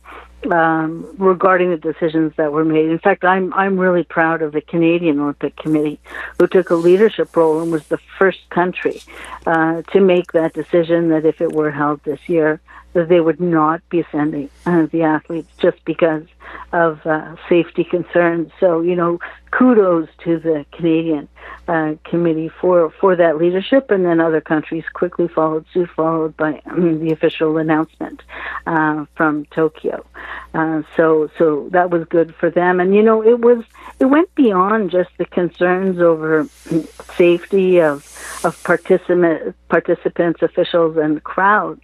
um, 0.51 1.07
regarding 1.17 1.71
the 1.71 1.77
decisions 1.77 2.33
that 2.37 2.51
were 2.51 2.65
made. 2.65 2.89
In 2.89 2.99
fact, 2.99 3.23
I'm 3.25 3.53
I'm 3.53 3.77
really 3.77 4.03
proud 4.03 4.41
of 4.41 4.51
the 4.51 4.61
Canadian 4.61 5.19
Olympic 5.19 5.55
Committee, 5.57 5.99
who 6.37 6.47
took 6.47 6.69
a 6.69 6.75
leadership 6.75 7.35
role 7.35 7.61
and 7.61 7.71
was 7.71 7.87
the 7.87 7.99
first 8.17 8.49
country 8.49 9.01
uh, 9.45 9.81
to 9.93 9.99
make 9.99 10.31
that 10.33 10.53
decision 10.53 11.09
that 11.09 11.25
if 11.25 11.41
it 11.41 11.51
were 11.51 11.71
held 11.71 12.03
this 12.03 12.19
year, 12.27 12.61
that 12.93 13.09
they 13.09 13.19
would 13.19 13.39
not 13.39 13.87
be 13.89 14.03
sending 14.11 14.49
uh, 14.65 14.87
the 14.91 15.03
athletes 15.03 15.51
just 15.59 15.83
because 15.85 16.25
of 16.73 17.05
uh, 17.05 17.35
safety 17.47 17.83
concerns. 17.83 18.51
So, 18.59 18.81
you 18.81 18.95
know, 18.95 19.19
kudos 19.51 20.09
to 20.23 20.39
the 20.39 20.65
Canadian 20.71 21.27
uh, 21.67 21.95
committee 22.03 22.49
for, 22.49 22.89
for 22.99 23.15
that 23.15 23.37
leadership, 23.37 23.91
and 23.91 24.05
then 24.05 24.19
other 24.19 24.41
countries 24.41 24.83
quickly 24.93 25.27
followed 25.27 25.65
suit, 25.73 25.89
followed 25.95 26.35
by 26.37 26.61
um, 26.65 26.99
the 26.99 27.11
official 27.11 27.57
announcement 27.57 28.21
uh, 28.67 29.05
from 29.15 29.45
Tokyo. 29.45 30.05
Uh, 30.53 30.81
so, 30.95 31.29
so 31.37 31.69
that 31.71 31.89
was 31.89 32.03
good 32.09 32.35
for 32.35 32.49
them, 32.51 32.79
and 32.79 32.93
you 32.93 33.01
know, 33.01 33.23
it 33.23 33.39
was 33.39 33.63
it 33.99 34.05
went 34.05 34.33
beyond 34.35 34.91
just 34.91 35.09
the 35.17 35.25
concerns 35.25 35.99
over 35.99 36.47
safety 37.15 37.79
of 37.81 38.05
of 38.43 38.61
participant 38.63 39.55
participants, 39.69 40.41
officials, 40.41 40.97
and 40.97 41.23
crowds 41.23 41.81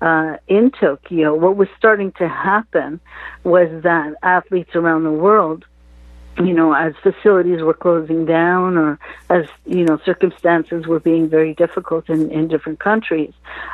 uh, 0.00 0.36
in 0.48 0.70
Tokyo. 0.70 1.34
What 1.34 1.56
was 1.56 1.68
starting 1.76 2.12
to 2.12 2.28
happen 2.28 2.98
was 3.44 3.68
that 3.82 4.14
athletes 4.22 4.74
around 4.74 5.04
the 5.04 5.12
world 5.12 5.64
you 6.38 6.54
know, 6.54 6.72
as 6.72 6.94
facilities 7.02 7.60
were 7.60 7.74
closing 7.74 8.24
down 8.24 8.76
or 8.78 8.98
as, 9.28 9.46
you 9.66 9.84
know, 9.84 9.98
circumstances 10.04 10.86
were 10.86 11.00
being 11.00 11.28
very 11.28 11.54
difficult 11.54 12.08
in, 12.08 12.30
in 12.30 12.48
different 12.48 12.80
countries, 12.80 13.32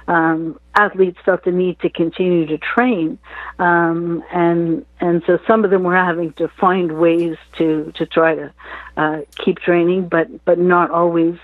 um, 0.08 0.58
athletes 0.74 1.18
felt 1.24 1.44
the 1.44 1.52
need 1.52 1.78
to 1.80 1.88
continue 1.88 2.46
to 2.46 2.58
train. 2.58 3.18
Um, 3.58 4.24
and, 4.32 4.84
and 5.00 5.22
so 5.26 5.38
some 5.46 5.64
of 5.64 5.70
them 5.70 5.84
were 5.84 5.96
having 5.96 6.32
to 6.34 6.48
find 6.48 6.98
ways 6.98 7.36
to, 7.58 7.92
to 7.94 8.06
try 8.06 8.34
to 8.34 8.52
uh, 8.96 9.20
keep 9.44 9.58
training, 9.60 10.08
but, 10.08 10.44
but 10.44 10.58
not 10.58 10.90
always 10.90 11.38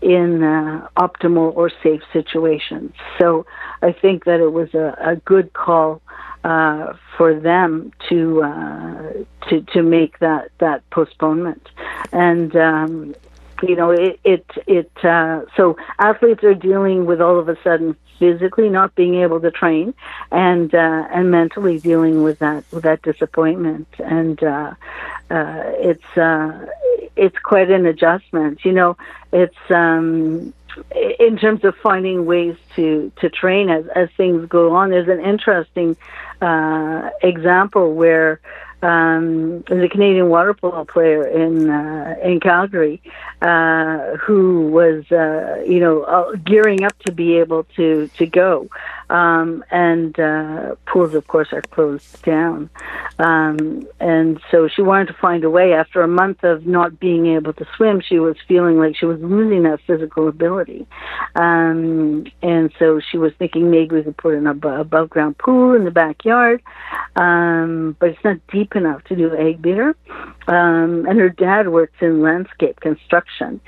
in 0.00 0.42
uh, 0.42 0.86
optimal 0.96 1.54
or 1.56 1.70
safe 1.82 2.02
situations. 2.12 2.92
So 3.18 3.44
I 3.82 3.92
think 3.92 4.24
that 4.24 4.40
it 4.40 4.52
was 4.52 4.72
a, 4.74 4.96
a 5.00 5.16
good 5.16 5.52
call 5.52 6.00
uh, 6.44 6.94
for 7.16 7.38
them 7.38 7.92
to 8.08 8.42
uh, 8.42 9.12
to 9.48 9.60
to 9.72 9.82
make 9.82 10.18
that 10.20 10.50
that 10.58 10.88
postponement, 10.90 11.68
and 12.12 12.54
um, 12.56 13.14
you 13.62 13.76
know 13.76 13.90
it 13.90 14.18
it 14.24 14.46
it 14.66 15.04
uh, 15.04 15.42
so 15.56 15.76
athletes 15.98 16.42
are 16.44 16.54
dealing 16.54 17.06
with 17.06 17.20
all 17.20 17.38
of 17.38 17.48
a 17.48 17.56
sudden 17.62 17.96
physically 18.20 18.68
not 18.68 18.94
being 18.94 19.16
able 19.16 19.40
to 19.40 19.50
train 19.50 19.94
and 20.30 20.74
uh, 20.74 21.08
and 21.10 21.30
mentally 21.30 21.80
dealing 21.80 22.22
with 22.22 22.38
that 22.38 22.64
with 22.70 22.84
that 22.84 23.02
disappointment. 23.02 23.88
And 23.98 24.40
uh, 24.44 24.74
uh, 25.30 25.62
it's 25.78 26.16
uh, 26.16 26.66
it's 27.16 27.38
quite 27.38 27.70
an 27.70 27.86
adjustment. 27.86 28.64
You 28.64 28.72
know 28.72 28.96
it's 29.32 29.70
um, 29.70 30.52
in 31.18 31.36
terms 31.38 31.64
of 31.64 31.74
finding 31.76 32.26
ways 32.26 32.56
to 32.76 33.12
to 33.20 33.28
train 33.28 33.68
as 33.68 33.86
as 33.94 34.08
things 34.16 34.48
go 34.48 34.74
on 34.74 34.90
there's 34.90 35.08
an 35.08 35.20
interesting 35.20 35.96
uh, 36.40 37.10
example 37.22 37.94
where 37.94 38.40
um, 38.82 39.62
a 39.68 39.88
Canadian 39.88 40.28
water 40.28 40.54
polo 40.54 40.84
player 40.84 41.26
in 41.26 41.68
uh, 41.68 42.16
in 42.22 42.40
Calgary 42.40 43.02
uh, 43.42 44.16
who 44.16 44.68
was 44.68 45.10
uh, 45.12 45.62
you 45.66 45.80
know 45.80 46.02
uh, 46.02 46.32
gearing 46.44 46.84
up 46.84 46.98
to 47.00 47.12
be 47.12 47.36
able 47.36 47.64
to 47.76 48.08
to 48.16 48.26
go, 48.26 48.68
um, 49.10 49.64
and 49.70 50.18
uh, 50.18 50.76
pools 50.86 51.14
of 51.14 51.26
course 51.26 51.52
are 51.52 51.62
closed 51.62 52.22
down, 52.22 52.70
um, 53.18 53.86
and 54.00 54.40
so 54.50 54.68
she 54.68 54.82
wanted 54.82 55.08
to 55.08 55.14
find 55.14 55.44
a 55.44 55.50
way. 55.50 55.74
After 55.74 56.00
a 56.00 56.08
month 56.08 56.42
of 56.44 56.66
not 56.66 56.98
being 56.98 57.26
able 57.26 57.52
to 57.54 57.66
swim, 57.76 58.00
she 58.00 58.18
was 58.18 58.36
feeling 58.48 58.78
like 58.78 58.96
she 58.96 59.06
was 59.06 59.20
losing 59.20 59.64
that 59.64 59.80
physical 59.86 60.28
ability, 60.28 60.86
um, 61.34 62.24
and 62.40 62.72
so 62.78 63.00
she 63.00 63.18
was 63.18 63.32
thinking 63.38 63.70
maybe 63.70 63.96
we 63.96 64.02
could 64.02 64.16
put 64.16 64.34
an 64.34 64.46
above 64.46 65.10
ground 65.10 65.36
pool 65.36 65.74
in 65.74 65.84
the 65.84 65.90
backyard, 65.90 66.62
um, 67.16 67.96
but 67.98 68.10
it's 68.10 68.24
not 68.24 68.38
deep 68.50 68.70
deep 68.70 68.76
enough 68.76 69.02
to 69.04 69.16
do 69.16 69.34
egg 69.34 69.62
beater. 69.62 69.94
Um, 70.46 71.06
and 71.08 71.18
her 71.18 71.28
dad 71.28 71.68
works 71.68 71.96
in 72.00 72.22
landscape 72.22 72.80
construction. 72.80 73.60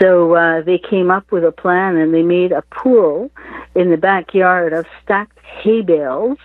So 0.00 0.34
uh, 0.34 0.62
they 0.62 0.78
came 0.78 1.10
up 1.10 1.30
with 1.32 1.44
a 1.44 1.52
plan 1.52 1.96
and 1.96 2.14
they 2.14 2.22
made 2.22 2.52
a 2.52 2.62
pool 2.62 3.30
in 3.74 3.90
the 3.90 3.96
backyard 3.96 4.72
of 4.72 4.86
stacked 5.02 5.38
hay 5.40 5.82
bales 5.82 6.38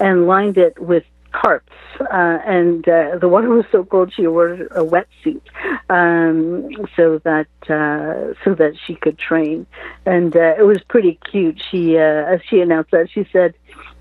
and 0.00 0.26
lined 0.26 0.58
it 0.58 0.78
with 0.78 1.04
tarps. 1.32 1.62
Uh, 2.00 2.38
and 2.46 2.88
uh, 2.88 3.18
the 3.18 3.28
water 3.28 3.48
was 3.48 3.64
so 3.70 3.84
cold 3.84 4.12
she 4.12 4.26
wore 4.26 4.52
a 4.52 4.84
wetsuit 4.84 5.42
um, 5.88 6.68
so 6.96 7.18
that 7.18 7.46
uh, 7.68 8.34
so 8.44 8.54
that 8.54 8.74
she 8.86 8.94
could 8.94 9.18
train. 9.18 9.66
And 10.06 10.34
uh, 10.36 10.54
it 10.58 10.64
was 10.64 10.82
pretty 10.88 11.18
cute. 11.30 11.62
She, 11.70 11.96
uh, 11.96 12.00
as 12.00 12.40
she 12.48 12.60
announced 12.60 12.90
that, 12.90 13.10
she 13.10 13.26
said, 13.32 13.54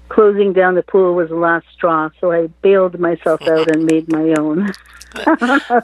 closing 0.09 0.53
down 0.53 0.75
the 0.75 0.83
pool 0.83 1.15
was 1.15 1.29
the 1.29 1.35
last 1.35 1.67
straw, 1.73 2.09
so 2.19 2.31
I 2.31 2.47
bailed 2.61 2.99
myself 2.99 3.41
out 3.43 3.73
and 3.73 3.85
made 3.85 4.11
my 4.11 4.33
own. 4.37 4.71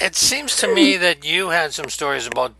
it 0.00 0.14
seems 0.14 0.56
to 0.56 0.72
me 0.72 0.96
that 0.96 1.24
you 1.24 1.50
had 1.50 1.72
some 1.72 1.88
stories 1.88 2.26
about 2.26 2.54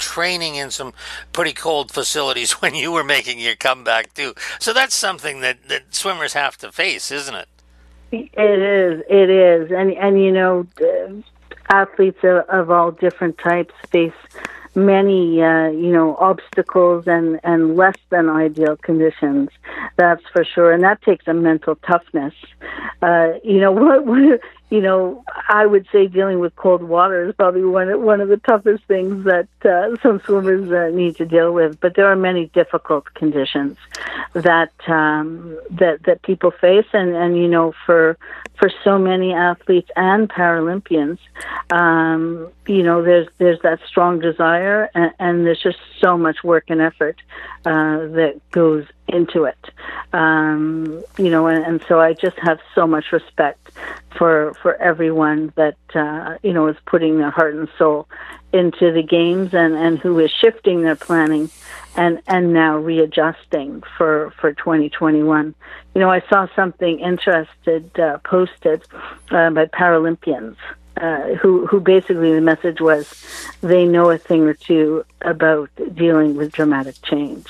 training 0.00 0.56
in 0.56 0.70
some 0.70 0.92
pretty 1.32 1.52
cold 1.52 1.92
facilities 1.92 2.52
when 2.62 2.74
you 2.74 2.90
were 2.90 3.04
making 3.04 3.38
your 3.38 3.54
comeback 3.54 4.14
too. 4.14 4.34
So 4.58 4.72
that's 4.72 4.94
something 4.94 5.40
that, 5.40 5.68
that 5.68 5.94
swimmers 5.94 6.32
have 6.32 6.56
to 6.58 6.72
face, 6.72 7.10
isn't 7.10 7.34
it? 7.34 7.48
It 8.12 8.30
is. 8.34 9.04
It 9.08 9.30
is, 9.30 9.70
and 9.70 9.92
and 9.92 10.20
you 10.20 10.32
know, 10.32 10.66
athletes 11.68 12.18
of, 12.24 12.38
of 12.48 12.68
all 12.68 12.90
different 12.90 13.38
types 13.38 13.72
face 13.90 14.12
many, 14.74 15.42
uh, 15.42 15.68
you 15.68 15.92
know, 15.92 16.16
obstacles 16.16 17.04
and, 17.06 17.40
and 17.42 17.76
less 17.76 17.96
than 18.10 18.28
ideal 18.28 18.76
conditions. 18.76 19.50
That's 19.96 20.22
for 20.32 20.44
sure. 20.44 20.72
And 20.72 20.82
that 20.84 21.02
takes 21.02 21.26
a 21.26 21.34
mental 21.34 21.76
toughness. 21.76 22.34
Uh, 23.02 23.32
you 23.42 23.60
know, 23.60 23.72
what, 23.82 24.06
what, 24.06 24.40
you 24.70 24.80
know, 24.80 25.24
I 25.48 25.66
would 25.66 25.86
say 25.90 26.06
dealing 26.06 26.38
with 26.38 26.54
cold 26.54 26.84
water 26.84 27.28
is 27.28 27.34
probably 27.34 27.64
one 27.64 27.88
of, 27.88 28.00
one 28.00 28.20
of 28.20 28.28
the 28.28 28.36
toughest 28.36 28.84
things 28.84 29.24
that 29.24 29.48
uh, 29.64 29.96
some 30.00 30.20
swimmers 30.24 30.70
uh, 30.70 30.94
need 30.96 31.16
to 31.16 31.26
deal 31.26 31.52
with. 31.52 31.80
But 31.80 31.96
there 31.96 32.06
are 32.06 32.14
many 32.14 32.46
difficult 32.46 33.12
conditions 33.14 33.76
that 34.32 34.72
um, 34.86 35.58
that 35.70 36.04
that 36.04 36.22
people 36.22 36.52
face, 36.52 36.86
and 36.92 37.16
and 37.16 37.36
you 37.36 37.48
know 37.48 37.74
for 37.84 38.16
for 38.60 38.70
so 38.84 38.96
many 38.96 39.32
athletes 39.32 39.90
and 39.96 40.28
Paralympians, 40.28 41.18
um, 41.70 42.48
you 42.68 42.84
know 42.84 43.02
there's 43.02 43.26
there's 43.38 43.60
that 43.62 43.80
strong 43.88 44.20
desire, 44.20 44.88
and, 44.94 45.12
and 45.18 45.46
there's 45.46 45.60
just 45.60 45.78
so 46.00 46.16
much 46.16 46.44
work 46.44 46.64
and 46.68 46.80
effort 46.80 47.20
uh, 47.66 48.06
that 48.06 48.40
goes 48.52 48.86
into 49.12 49.44
it. 49.44 49.58
Um, 50.12 51.02
you 51.18 51.30
know, 51.30 51.46
and, 51.46 51.64
and, 51.64 51.84
so 51.88 52.00
I 52.00 52.14
just 52.14 52.36
have 52.38 52.58
so 52.74 52.86
much 52.86 53.12
respect 53.12 53.70
for 54.16 54.54
for 54.62 54.74
everyone 54.76 55.52
that 55.56 55.76
uh, 55.94 56.36
you 56.42 56.52
know 56.52 56.66
is 56.66 56.76
putting 56.86 57.18
their 57.18 57.30
heart 57.30 57.54
and 57.54 57.68
soul 57.78 58.08
into 58.52 58.92
the 58.92 59.02
games 59.02 59.54
and 59.54 59.74
and 59.74 59.98
who 59.98 60.18
is 60.18 60.30
shifting 60.30 60.82
their 60.82 60.96
planning 60.96 61.48
and 61.96 62.20
and 62.26 62.52
now 62.52 62.76
readjusting 62.76 63.82
for 63.96 64.32
for 64.40 64.52
2021. 64.52 65.54
You 65.94 66.00
know, 66.00 66.10
I 66.10 66.22
saw 66.28 66.48
something 66.56 66.98
interested 67.00 67.98
uh, 67.98 68.18
posted 68.18 68.82
uh, 69.30 69.50
by 69.50 69.66
Paralympians 69.66 70.56
uh, 71.00 71.34
who 71.34 71.66
who 71.66 71.80
basically 71.80 72.34
the 72.34 72.40
message 72.40 72.80
was 72.80 73.14
they 73.62 73.86
know 73.86 74.10
a 74.10 74.18
thing 74.18 74.42
or 74.42 74.54
two 74.54 75.04
about 75.22 75.70
dealing 75.94 76.36
with 76.36 76.52
dramatic 76.52 77.00
change, 77.02 77.46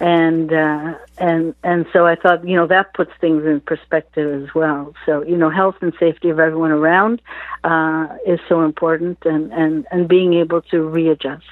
and 0.00 0.52
uh, 0.52 0.94
and 1.18 1.54
and 1.62 1.86
so 1.92 2.06
I 2.06 2.14
thought 2.14 2.46
you 2.46 2.56
know 2.56 2.66
that 2.66 2.94
puts 2.94 3.12
things 3.20 3.44
in 3.44 3.60
perspective 3.60 4.42
as 4.42 4.54
well. 4.54 4.94
So 5.04 5.22
you 5.22 5.36
know 5.36 5.50
health 5.50 5.76
and 5.80 5.92
safety 6.00 6.30
of 6.30 6.38
everyone 6.38 6.70
around 6.70 7.20
uh, 7.64 8.08
is 8.26 8.40
so 8.48 8.64
important, 8.64 9.18
and 9.24 9.52
and 9.52 9.86
and 9.90 10.08
being 10.08 10.34
able 10.34 10.62
to 10.62 10.82
readjust 10.82 11.44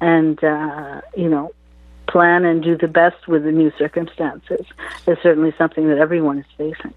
and 0.00 0.42
uh, 0.42 1.00
you 1.16 1.28
know 1.28 1.52
plan 2.06 2.44
and 2.44 2.62
do 2.62 2.76
the 2.76 2.88
best 2.88 3.26
with 3.26 3.44
the 3.44 3.52
new 3.52 3.72
circumstances 3.78 4.64
is 5.06 5.18
certainly 5.22 5.52
something 5.58 5.88
that 5.88 5.98
everyone 5.98 6.38
is 6.38 6.46
facing. 6.56 6.94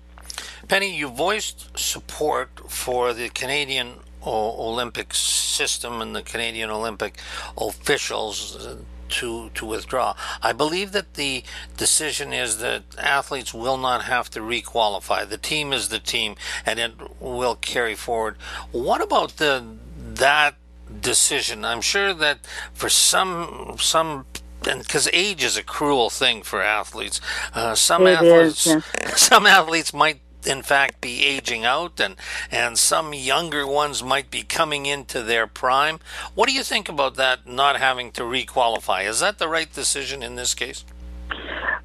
Penny, 0.67 0.95
you 0.95 1.07
voiced 1.07 1.77
support 1.77 2.49
for 2.69 3.13
the 3.13 3.29
Canadian 3.29 3.99
Olympic 4.25 5.13
system 5.13 6.01
and 6.01 6.15
the 6.15 6.21
Canadian 6.21 6.69
Olympic 6.69 7.17
officials 7.57 8.55
uh, 8.55 8.75
to 9.09 9.49
to 9.53 9.65
withdraw. 9.65 10.15
I 10.41 10.51
believe 10.51 10.91
that 10.91 11.13
the 11.13 11.43
decision 11.77 12.33
is 12.33 12.57
that 12.57 12.83
athletes 12.97 13.53
will 13.53 13.77
not 13.77 14.03
have 14.03 14.29
to 14.31 14.41
requalify. 14.41 15.27
The 15.27 15.37
team 15.37 15.71
is 15.71 15.87
the 15.87 15.99
team, 15.99 16.35
and 16.65 16.79
it 16.79 16.93
will 17.21 17.55
carry 17.55 17.95
forward. 17.95 18.35
What 18.71 19.01
about 19.01 19.37
the 19.37 19.63
that 19.95 20.55
decision? 21.01 21.63
I'm 21.63 21.81
sure 21.81 22.13
that 22.13 22.39
for 22.73 22.89
some 22.89 23.77
some 23.79 24.25
and 24.67 24.81
because 24.81 25.07
age 25.13 25.43
is 25.43 25.55
a 25.55 25.63
cruel 25.63 26.09
thing 26.09 26.43
for 26.43 26.61
athletes. 26.61 27.21
Uh, 27.53 27.75
some 27.75 28.05
it 28.05 28.15
athletes, 28.15 28.67
is, 28.67 28.83
some 29.15 29.45
athletes 29.45 29.93
might 29.93 30.19
in 30.47 30.61
fact 30.61 31.01
be 31.01 31.25
aging 31.25 31.65
out 31.65 31.99
and 31.99 32.15
and 32.49 32.77
some 32.77 33.13
younger 33.13 33.67
ones 33.67 34.01
might 34.01 34.31
be 34.31 34.43
coming 34.43 34.85
into 34.85 35.21
their 35.21 35.45
prime. 35.45 35.99
What 36.35 36.47
do 36.47 36.55
you 36.55 36.63
think 36.63 36.89
about 36.89 37.15
that 37.15 37.45
not 37.45 37.77
having 37.77 38.11
to 38.13 38.23
requalify? 38.23 39.07
Is 39.07 39.19
that 39.19 39.37
the 39.37 39.47
right 39.47 39.71
decision 39.71 40.23
in 40.23 40.35
this 40.35 40.53
case? 40.53 40.85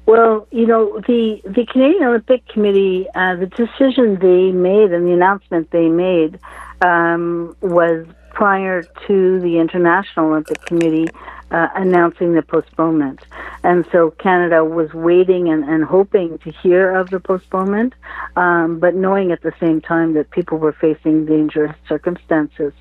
Well, 0.05 0.47
you 0.51 0.65
know, 0.65 0.99
the 1.07 1.41
the 1.45 1.65
Canadian 1.65 2.03
Olympic 2.03 2.47
Committee, 2.47 3.07
uh, 3.15 3.35
the 3.35 3.47
decision 3.47 4.19
they 4.19 4.51
made 4.51 4.91
and 4.91 5.07
the 5.07 5.13
announcement 5.13 5.71
they 5.71 5.87
made 5.87 6.39
um, 6.81 7.55
was 7.61 8.05
prior 8.31 8.83
to 9.07 9.39
the 9.39 9.59
International 9.59 10.27
Olympic 10.27 10.65
Committee 10.65 11.07
uh, 11.53 11.69
announcing 11.75 12.33
the 12.33 12.41
postponement. 12.41 13.21
And 13.63 13.85
so 13.91 14.11
Canada 14.11 14.65
was 14.65 14.93
waiting 14.93 15.47
and, 15.49 15.63
and 15.63 15.85
hoping 15.85 16.37
to 16.39 16.51
hear 16.51 16.95
of 16.95 17.09
the 17.11 17.19
postponement, 17.19 17.93
um, 18.35 18.79
but 18.79 18.95
knowing 18.95 19.31
at 19.31 19.41
the 19.41 19.53
same 19.59 19.79
time 19.79 20.13
that 20.15 20.31
people 20.31 20.57
were 20.57 20.73
facing 20.73 21.25
dangerous 21.25 21.75
circumstances. 21.87 22.73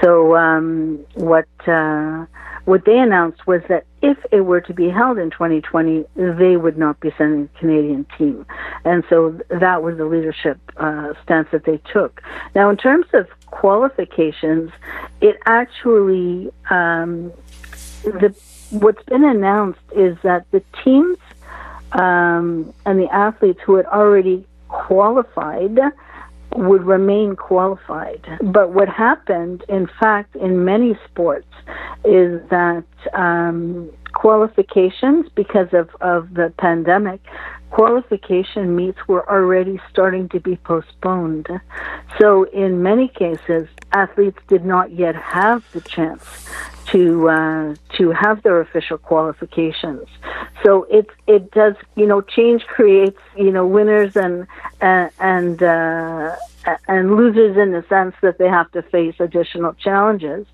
So 0.00 0.36
um, 0.36 1.04
what 1.14 1.48
uh, 1.66 2.26
what 2.66 2.84
they 2.84 2.98
announced 2.98 3.46
was 3.46 3.62
that 3.68 3.86
if 4.02 4.18
it 4.32 4.40
were 4.40 4.60
to 4.60 4.74
be 4.74 4.88
held 4.88 5.18
in 5.18 5.30
2020, 5.30 6.04
they 6.16 6.56
would 6.56 6.76
not 6.76 6.98
be 6.98 7.12
sending 7.16 7.48
a 7.54 7.58
Canadian 7.60 8.06
team. 8.18 8.44
And 8.84 9.04
so 9.08 9.40
that 9.48 9.84
was 9.84 9.96
the 9.98 10.04
leadership 10.04 10.58
uh, 10.76 11.12
stance 11.22 11.48
that 11.52 11.64
they 11.64 11.80
took. 11.92 12.22
Now, 12.56 12.68
in 12.68 12.76
terms 12.76 13.06
of 13.12 13.28
qualifications, 13.46 14.72
it 15.20 15.36
actually 15.46 16.50
um, 16.68 17.32
the 18.12 18.34
what's 18.70 19.02
been 19.04 19.24
announced 19.24 19.80
is 19.94 20.16
that 20.22 20.50
the 20.50 20.62
teams 20.84 21.18
um, 21.92 22.72
and 22.84 22.98
the 22.98 23.08
athletes 23.12 23.60
who 23.64 23.76
had 23.76 23.86
already 23.86 24.44
qualified 24.68 25.78
would 26.54 26.84
remain 26.84 27.36
qualified. 27.36 28.24
But 28.42 28.72
what 28.72 28.88
happened, 28.88 29.64
in 29.68 29.88
fact, 30.00 30.34
in 30.36 30.64
many 30.64 30.98
sports, 31.08 31.48
is 32.04 32.40
that 32.50 32.84
um, 33.12 33.90
qualifications, 34.14 35.28
because 35.34 35.68
of, 35.72 35.90
of 36.00 36.34
the 36.34 36.52
pandemic, 36.58 37.20
qualification 37.70 38.76
meets 38.76 38.98
were 39.08 39.28
already 39.30 39.80
starting 39.90 40.28
to 40.30 40.40
be 40.40 40.56
postponed. 40.56 41.48
So, 42.18 42.44
in 42.44 42.82
many 42.82 43.08
cases, 43.08 43.68
athletes 43.92 44.38
did 44.48 44.64
not 44.64 44.92
yet 44.92 45.14
have 45.16 45.64
the 45.72 45.80
chance 45.80 46.46
to 46.86 47.28
uh, 47.28 47.74
to 47.96 48.10
have 48.12 48.42
their 48.42 48.60
official 48.60 48.98
qualifications. 48.98 50.08
So 50.64 50.84
it 50.84 51.08
it 51.26 51.50
does 51.50 51.74
you 51.96 52.06
know 52.06 52.20
change 52.20 52.64
creates 52.66 53.20
you 53.36 53.50
know 53.50 53.66
winners 53.66 54.16
and 54.16 54.46
and 54.80 55.62
uh, 55.62 56.36
and 56.88 57.16
losers 57.16 57.56
in 57.56 57.72
the 57.72 57.84
sense 57.88 58.14
that 58.22 58.38
they 58.38 58.48
have 58.48 58.70
to 58.72 58.82
face 58.82 59.16
additional 59.18 59.74
challenges. 59.74 60.46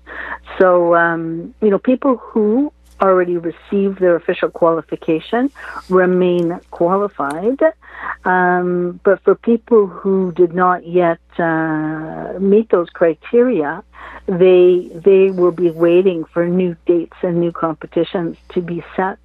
So 0.59 0.95
um, 0.95 1.53
you 1.61 1.69
know 1.69 1.79
people 1.79 2.17
who 2.17 2.73
already 3.01 3.37
received 3.37 3.99
their 3.99 4.15
official 4.15 4.49
qualification 4.49 5.51
remain 5.89 6.59
qualified. 6.71 7.59
Um, 8.25 8.99
but 9.03 9.21
for 9.23 9.35
people 9.35 9.87
who 9.87 10.31
did 10.33 10.53
not 10.53 10.85
yet 10.85 11.19
uh, 11.37 12.33
meet 12.39 12.69
those 12.69 12.89
criteria, 12.89 13.83
they 14.27 14.89
they 14.93 15.31
will 15.31 15.51
be 15.51 15.69
waiting 15.69 16.23
for 16.25 16.47
new 16.47 16.75
dates 16.85 17.17
and 17.21 17.39
new 17.39 17.51
competitions 17.51 18.37
to 18.49 18.61
be 18.61 18.83
set. 18.95 19.19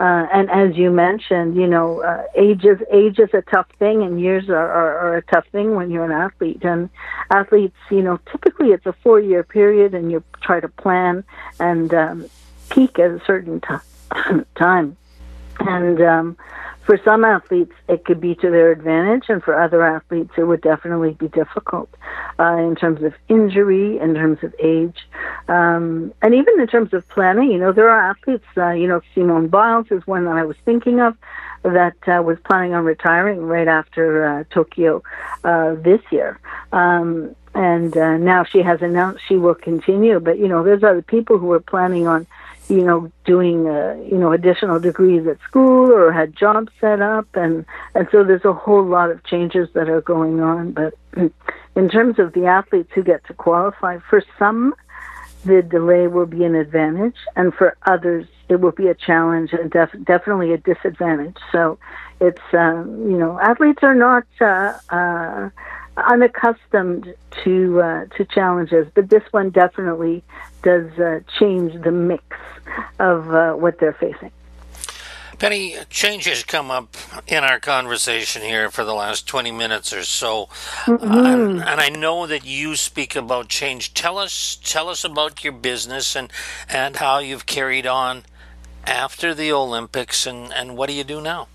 Uh, 0.00 0.26
and 0.32 0.50
as 0.50 0.76
you 0.76 0.90
mentioned, 0.90 1.56
you 1.56 1.66
know, 1.66 2.02
uh, 2.02 2.22
age 2.34 2.64
is 2.64 2.78
age 2.90 3.18
is 3.18 3.32
a 3.34 3.42
tough 3.42 3.68
thing, 3.78 4.02
and 4.02 4.20
years 4.20 4.48
are, 4.48 4.56
are, 4.56 4.98
are 4.98 5.16
a 5.16 5.22
tough 5.22 5.46
thing 5.52 5.74
when 5.74 5.90
you're 5.90 6.04
an 6.04 6.12
athlete. 6.12 6.64
And 6.64 6.88
athletes, 7.30 7.76
you 7.90 8.02
know, 8.02 8.18
typically 8.30 8.68
it's 8.68 8.86
a 8.86 8.94
four 9.02 9.20
year 9.20 9.42
period, 9.42 9.94
and 9.94 10.10
you 10.10 10.22
try 10.40 10.60
to 10.60 10.68
plan 10.68 11.24
and 11.58 11.92
um, 11.92 12.30
peak 12.70 12.98
at 12.98 13.10
a 13.10 13.20
certain 13.26 13.60
t- 13.60 14.42
time. 14.56 14.96
And 15.60 16.00
um, 16.00 16.36
for 16.88 16.98
some 17.04 17.22
athletes, 17.22 17.74
it 17.86 18.06
could 18.06 18.18
be 18.18 18.34
to 18.36 18.50
their 18.50 18.72
advantage, 18.72 19.24
and 19.28 19.42
for 19.42 19.60
other 19.60 19.82
athletes, 19.82 20.30
it 20.38 20.44
would 20.44 20.62
definitely 20.62 21.12
be 21.12 21.28
difficult 21.28 21.90
uh, 22.38 22.56
in 22.56 22.76
terms 22.76 23.02
of 23.02 23.12
injury, 23.28 23.98
in 23.98 24.14
terms 24.14 24.38
of 24.42 24.54
age, 24.58 24.96
um, 25.48 26.14
and 26.22 26.34
even 26.34 26.58
in 26.58 26.66
terms 26.66 26.94
of 26.94 27.06
planning. 27.10 27.50
You 27.50 27.58
know, 27.58 27.72
there 27.72 27.90
are 27.90 28.10
athletes, 28.10 28.46
uh, 28.56 28.70
you 28.70 28.88
know, 28.88 29.02
Simone 29.14 29.48
Biles 29.48 29.88
is 29.90 30.06
one 30.06 30.24
that 30.24 30.36
I 30.36 30.44
was 30.44 30.56
thinking 30.64 31.00
of 31.00 31.14
that 31.62 31.96
uh, 32.06 32.22
was 32.22 32.38
planning 32.46 32.72
on 32.72 32.86
retiring 32.86 33.40
right 33.40 33.68
after 33.68 34.24
uh, 34.24 34.44
Tokyo 34.50 35.02
uh, 35.44 35.74
this 35.74 36.00
year. 36.10 36.40
Um, 36.72 37.34
and 37.54 37.94
uh, 37.96 38.16
now 38.16 38.44
she 38.44 38.62
has 38.62 38.80
announced 38.80 39.22
she 39.28 39.36
will 39.36 39.54
continue, 39.54 40.20
but 40.20 40.38
you 40.38 40.48
know, 40.48 40.62
there's 40.62 40.84
other 40.84 41.02
people 41.02 41.36
who 41.36 41.52
are 41.52 41.60
planning 41.60 42.06
on 42.06 42.26
you 42.68 42.82
know, 42.82 43.10
doing 43.24 43.66
uh, 43.66 43.96
you 44.10 44.18
know 44.18 44.32
additional 44.32 44.78
degrees 44.78 45.26
at 45.26 45.38
school 45.40 45.90
or 45.90 46.12
had 46.12 46.36
jobs 46.36 46.70
set 46.80 47.00
up, 47.00 47.26
and 47.34 47.64
and 47.94 48.08
so 48.12 48.24
there's 48.24 48.44
a 48.44 48.52
whole 48.52 48.84
lot 48.84 49.10
of 49.10 49.24
changes 49.24 49.68
that 49.72 49.88
are 49.88 50.02
going 50.02 50.40
on. 50.40 50.72
But 50.72 50.94
in 51.74 51.88
terms 51.88 52.18
of 52.18 52.32
the 52.34 52.46
athletes 52.46 52.90
who 52.94 53.02
get 53.02 53.24
to 53.26 53.34
qualify, 53.34 53.98
for 54.10 54.22
some, 54.38 54.74
the 55.44 55.62
delay 55.62 56.08
will 56.08 56.26
be 56.26 56.44
an 56.44 56.54
advantage, 56.54 57.16
and 57.36 57.54
for 57.54 57.76
others, 57.86 58.26
it 58.48 58.60
will 58.60 58.72
be 58.72 58.88
a 58.88 58.94
challenge 58.94 59.52
and 59.52 59.70
def- 59.70 60.04
definitely 60.04 60.52
a 60.52 60.58
disadvantage. 60.58 61.36
So, 61.52 61.78
it's 62.20 62.42
um, 62.52 63.10
you 63.10 63.16
know, 63.16 63.40
athletes 63.40 63.82
are 63.82 63.94
not. 63.94 64.24
Uh, 64.40 64.78
uh, 64.90 65.50
unaccustomed 66.06 67.14
to 67.44 67.80
uh, 67.80 68.04
to 68.16 68.24
challenges, 68.24 68.86
but 68.94 69.10
this 69.10 69.22
one 69.30 69.50
definitely 69.50 70.22
does 70.62 70.90
uh, 70.98 71.20
change 71.38 71.80
the 71.82 71.92
mix 71.92 72.24
of 72.98 73.32
uh, 73.34 73.52
what 73.54 73.78
they're 73.78 73.92
facing. 73.92 74.30
Penny, 75.38 75.76
changes 75.88 76.42
come 76.42 76.68
up 76.68 76.96
in 77.28 77.44
our 77.44 77.60
conversation 77.60 78.42
here 78.42 78.70
for 78.72 78.84
the 78.84 78.92
last 78.92 79.28
20 79.28 79.52
minutes 79.52 79.92
or 79.92 80.02
so. 80.02 80.48
Mm-hmm. 80.84 81.10
Uh, 81.10 81.32
and, 81.32 81.62
and, 81.62 81.80
I 81.80 81.90
know 81.90 82.26
that 82.26 82.44
you 82.44 82.74
speak 82.74 83.14
about 83.14 83.48
change. 83.48 83.94
Tell 83.94 84.18
us 84.18 84.58
tell 84.64 84.88
us 84.88 85.04
about 85.04 85.44
your 85.44 85.52
business 85.52 86.16
and, 86.16 86.32
and 86.68 86.96
how 86.96 87.20
you've 87.20 87.46
carried 87.46 87.86
on 87.86 88.24
after 88.84 89.32
the 89.32 89.52
Olympics 89.52 90.26
and, 90.26 90.52
and 90.52 90.76
what 90.76 90.88
do 90.88 90.94
you 90.94 91.04
do 91.04 91.20
now? 91.20 91.46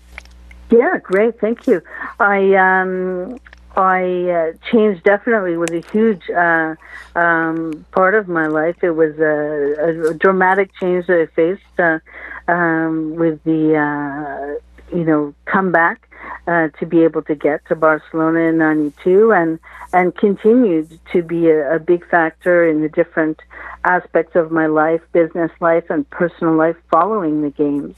Yeah, 0.70 0.98
great. 1.02 1.38
Thank 1.38 1.66
you. 1.66 1.82
I 2.18 2.54
um, 2.54 3.38
I 3.76 4.30
uh, 4.30 4.52
change 4.70 5.02
definitely 5.02 5.56
was 5.56 5.70
a 5.70 5.80
huge 5.90 6.30
uh, 6.30 6.74
um, 7.16 7.84
part 7.90 8.14
of 8.14 8.28
my 8.28 8.46
life. 8.46 8.76
It 8.82 8.90
was 8.90 9.18
a, 9.18 10.10
a 10.10 10.14
dramatic 10.14 10.70
change 10.78 11.06
that 11.08 11.20
I 11.20 11.26
faced 11.34 11.62
uh, 11.78 11.98
um, 12.46 13.16
with 13.16 13.42
the 13.44 13.76
uh, 13.76 14.60
you 14.94 15.04
know 15.04 15.34
comeback 15.46 16.08
uh, 16.46 16.68
to 16.78 16.86
be 16.86 17.02
able 17.02 17.22
to 17.22 17.34
get 17.34 17.66
to 17.66 17.74
Barcelona 17.74 18.40
in 18.40 18.58
'92 18.58 19.32
and 19.32 19.58
and 19.92 20.14
continued 20.16 20.98
to 21.12 21.22
be 21.22 21.48
a, 21.48 21.76
a 21.76 21.78
big 21.78 22.08
factor 22.08 22.66
in 22.68 22.80
the 22.80 22.88
different 22.88 23.40
aspects 23.84 24.34
of 24.34 24.50
my 24.50 24.66
life, 24.66 25.00
business 25.12 25.50
life, 25.60 25.84
and 25.90 26.08
personal 26.10 26.54
life 26.54 26.76
following 26.90 27.42
the 27.42 27.50
games. 27.50 27.94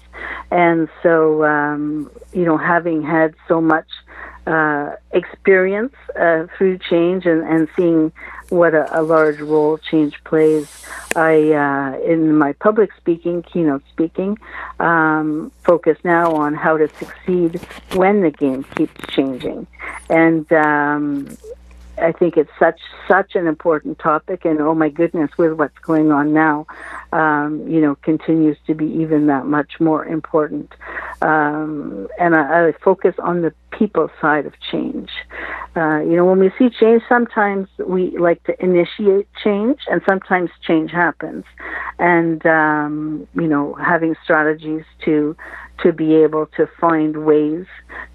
And 0.51 0.89
so, 1.03 1.45
um, 1.45 2.11
you 2.33 2.45
know, 2.45 2.57
having 2.57 3.03
had 3.03 3.35
so 3.49 3.61
much 3.61 3.87
uh, 4.47 4.93
experience 5.13 5.95
uh, 6.19 6.47
through 6.57 6.79
change 6.79 7.27
and, 7.27 7.43
and 7.43 7.69
seeing 7.77 8.13
what 8.49 8.75
a, 8.75 9.01
a 9.01 9.03
large 9.03 9.41
role 9.41 9.79
change 9.79 10.23
plays. 10.25 10.69
I, 11.15 11.53
uh, 11.53 11.99
in 12.01 12.37
my 12.37 12.53
public 12.55 12.91
speaking, 12.97 13.43
keynote 13.43 13.83
speaking, 13.91 14.39
um, 14.81 15.51
focus 15.65 15.99
now 16.05 16.35
on 16.35 16.55
how 16.55 16.77
to 16.77 16.89
succeed 16.97 17.61
when 17.95 18.21
the 18.21 18.31
game 18.31 18.65
keeps 18.77 18.95
changing. 19.15 19.67
And 20.11 20.51
um, 20.53 21.37
I 21.99 22.13
think 22.13 22.37
it's 22.37 22.51
such 22.59 22.81
such 23.09 23.35
an 23.35 23.47
important 23.47 23.99
topic, 23.99 24.45
and 24.45 24.61
oh 24.61 24.75
my 24.75 24.89
goodness, 24.89 25.31
with 25.39 25.55
what's 25.55 25.79
going 25.79 26.13
on 26.13 26.33
now, 26.33 26.67
um, 27.13 27.67
you 27.67 27.81
know, 27.81 27.95
continues 27.97 28.57
to 28.67 28.75
be 28.75 28.87
even 28.87 29.27
that 29.27 29.47
much 29.47 29.81
more 29.81 30.05
important. 30.05 30.75
Um, 31.23 32.09
and 32.19 32.35
I, 32.35 32.69
I, 32.69 32.73
focus 32.85 33.15
on 33.19 33.43
the 33.43 33.55
people 33.71 34.11
side 34.21 34.45
of 34.45 34.53
change. 34.71 35.11
Uh, 35.75 36.01
you 36.01 36.17
know, 36.17 36.27
when 36.27 36.39
we 36.39 36.51
see 36.59 36.69
change, 36.69 37.03
sometimes 37.09 37.69
we 37.79 38.17
like 38.19 38.43
to 38.45 38.63
initiate 38.63 39.29
change, 39.43 39.81
and 39.91 40.03
sometimes 40.07 40.51
change 40.63 40.91
happens. 40.91 41.45
And 41.99 42.45
um, 42.47 43.27
you 43.35 43.49
know, 43.49 43.75
having 43.75 44.15
strategies 44.23 44.85
to 45.05 45.37
to 45.83 45.93
be 45.93 46.15
able 46.15 46.47
to 46.47 46.67
find 46.81 47.25
ways 47.25 47.67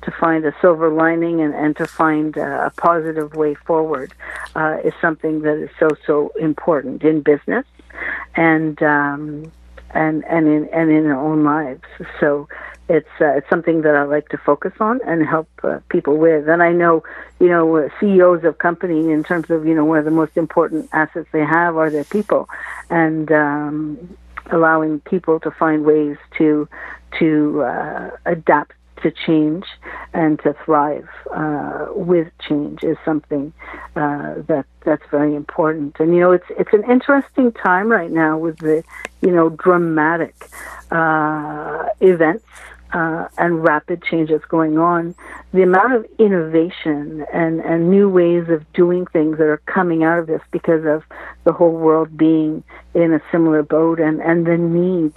to 0.03 0.11
find 0.11 0.45
a 0.45 0.53
silver 0.61 0.89
lining 0.89 1.41
and, 1.41 1.53
and 1.53 1.75
to 1.77 1.85
find 1.85 2.37
a, 2.37 2.71
positive 2.77 3.35
way 3.35 3.53
forward 3.53 4.13
uh, 4.55 4.77
is 4.83 4.93
something 4.99 5.41
that 5.41 5.57
is 5.57 5.69
so 5.79 5.89
so 6.05 6.31
important 6.39 7.03
in 7.03 7.21
business 7.21 7.65
and 8.35 8.81
um, 8.81 9.51
and 9.93 10.23
and 10.25 10.47
in 10.47 10.69
and 10.69 10.89
in 10.91 11.07
our 11.07 11.19
own 11.19 11.43
lives. 11.43 11.83
So 12.19 12.47
it's 12.89 13.09
uh, 13.19 13.37
it's 13.37 13.49
something 13.49 13.81
that 13.81 13.95
I 13.95 14.03
like 14.03 14.29
to 14.29 14.37
focus 14.37 14.73
on 14.79 14.99
and 15.05 15.25
help 15.25 15.49
uh, 15.63 15.79
people 15.89 16.17
with. 16.17 16.47
And 16.47 16.63
I 16.63 16.71
know 16.71 17.03
you 17.39 17.49
know 17.49 17.77
uh, 17.77 17.89
CEOs 17.99 18.43
of 18.43 18.57
companies 18.57 19.05
in 19.05 19.23
terms 19.23 19.49
of 19.49 19.65
you 19.65 19.75
know 19.75 19.85
one 19.85 19.97
of 19.97 20.05
the 20.05 20.11
most 20.11 20.37
important 20.37 20.89
assets 20.93 21.27
they 21.31 21.45
have 21.45 21.77
are 21.77 21.89
their 21.89 22.05
people, 22.05 22.49
and 22.89 23.31
um, 23.31 24.17
allowing 24.51 24.99
people 25.01 25.39
to 25.39 25.51
find 25.51 25.85
ways 25.85 26.17
to 26.37 26.67
to 27.19 27.63
uh, 27.63 28.11
adapt 28.25 28.73
to 29.01 29.11
change 29.11 29.65
and 30.13 30.39
to 30.39 30.53
thrive 30.65 31.07
uh, 31.33 31.87
with 31.95 32.27
change 32.39 32.83
is 32.83 32.97
something 33.03 33.51
uh, 33.95 34.35
that 34.47 34.65
that's 34.85 35.03
very 35.09 35.35
important. 35.35 35.99
And 35.99 36.13
you 36.13 36.19
know, 36.19 36.31
it's 36.31 36.45
it's 36.51 36.73
an 36.73 36.83
interesting 36.89 37.51
time 37.51 37.89
right 37.89 38.11
now 38.11 38.37
with 38.37 38.57
the 38.59 38.83
you 39.21 39.31
know 39.31 39.49
dramatic 39.49 40.35
uh, 40.91 41.85
events 41.99 42.45
uh, 42.93 43.27
and 43.37 43.63
rapid 43.63 44.03
changes 44.03 44.41
going 44.49 44.77
on, 44.77 45.15
the 45.53 45.63
amount 45.63 45.93
of 45.93 46.05
innovation 46.19 47.25
and, 47.33 47.61
and 47.61 47.89
new 47.89 48.09
ways 48.09 48.49
of 48.49 48.71
doing 48.73 49.05
things 49.07 49.37
that 49.37 49.47
are 49.47 49.61
coming 49.65 50.03
out 50.03 50.19
of 50.19 50.27
this 50.27 50.41
because 50.51 50.85
of 50.85 51.03
the 51.43 51.53
whole 51.53 51.71
world 51.71 52.17
being 52.17 52.63
in 52.93 53.13
a 53.13 53.21
similar 53.31 53.63
boat 53.63 53.99
and, 53.99 54.21
and 54.21 54.45
the 54.45 54.57
need 54.57 55.13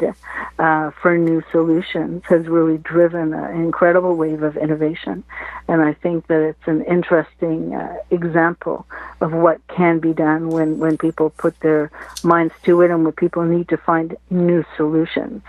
uh, 0.59 0.91
for 1.03 1.19
new 1.19 1.43
solutions 1.51 2.23
has 2.29 2.47
really 2.47 2.79
driven 2.79 3.35
an 3.35 3.61
incredible 3.61 4.15
wave 4.17 4.43
of 4.43 4.57
innovation. 4.57 5.25
And 5.67 5.83
I 5.83 5.95
think 5.95 6.29
that 6.29 6.41
it's 6.41 6.67
an 6.69 6.85
interesting 6.85 7.75
uh, 7.75 7.97
example 8.11 8.87
of 9.21 9.33
what 9.33 9.67
can 9.69 9.99
be 9.99 10.13
done 10.13 10.51
when, 10.51 10.79
when 10.79 10.97
people 10.97 11.31
put 11.31 11.59
their 11.61 11.91
minds 12.23 12.55
to 12.65 12.81
it 12.83 12.91
and 12.91 13.05
when 13.05 13.13
people 13.13 13.45
need 13.45 13.69
to 13.69 13.77
find 13.77 14.17
new 14.31 14.65
solutions 14.77 15.43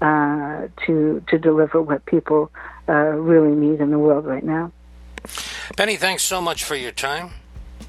uh, 0.00 0.68
to, 0.86 1.22
to 1.28 1.38
deliver 1.38 1.80
what 1.80 2.04
people 2.06 2.50
uh, 2.88 2.92
really 2.92 3.54
need 3.54 3.80
in 3.80 3.90
the 3.90 3.98
world 3.98 4.26
right 4.26 4.44
now. 4.44 4.72
Penny, 5.76 5.96
thanks 5.96 6.22
so 6.22 6.40
much 6.40 6.64
for 6.64 6.74
your 6.74 6.92
time. 6.92 7.30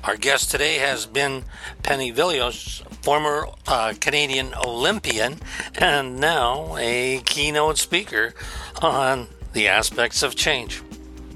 Our 0.04 0.18
guest 0.18 0.50
today 0.50 0.78
has 0.78 1.06
been 1.06 1.44
Penny 1.84 2.12
Vilagos, 2.12 2.82
former 3.04 3.48
uh, 3.68 3.94
Canadian 4.00 4.54
Olympian 4.56 5.38
and 5.76 6.20
now 6.20 6.76
a 6.78 7.22
keynote 7.26 7.78
speaker 7.78 8.34
on 8.82 9.28
the 9.54 9.68
aspects 9.68 10.24
of 10.24 10.36
change. 10.36 10.82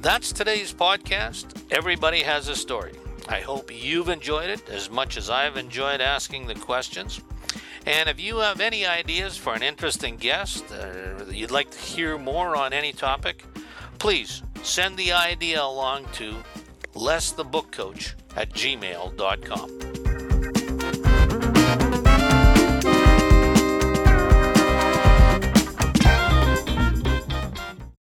That's 0.01 0.31
today's 0.31 0.73
podcast. 0.73 1.45
Everybody 1.71 2.23
has 2.23 2.47
a 2.47 2.55
story. 2.55 2.93
I 3.27 3.41
hope 3.41 3.71
you've 3.73 4.09
enjoyed 4.09 4.49
it 4.49 4.67
as 4.69 4.89
much 4.89 5.17
as 5.17 5.29
I've 5.29 5.57
enjoyed 5.57 6.01
asking 6.01 6.47
the 6.47 6.55
questions. 6.55 7.21
And 7.85 8.09
if 8.09 8.19
you 8.19 8.37
have 8.39 8.61
any 8.61 8.85
ideas 8.85 9.37
for 9.37 9.53
an 9.53 9.61
interesting 9.61 10.17
guest, 10.17 10.71
or 10.71 11.17
uh, 11.21 11.31
you'd 11.31 11.51
like 11.51 11.69
to 11.69 11.77
hear 11.77 12.17
more 12.17 12.55
on 12.55 12.73
any 12.73 12.91
topic, 12.91 13.43
please 13.99 14.41
send 14.63 14.97
the 14.97 15.13
idea 15.13 15.61
along 15.61 16.05
to 16.13 16.35
lessthebookcoach 16.95 18.13
at 18.35 18.49
gmail.com. 18.51 19.94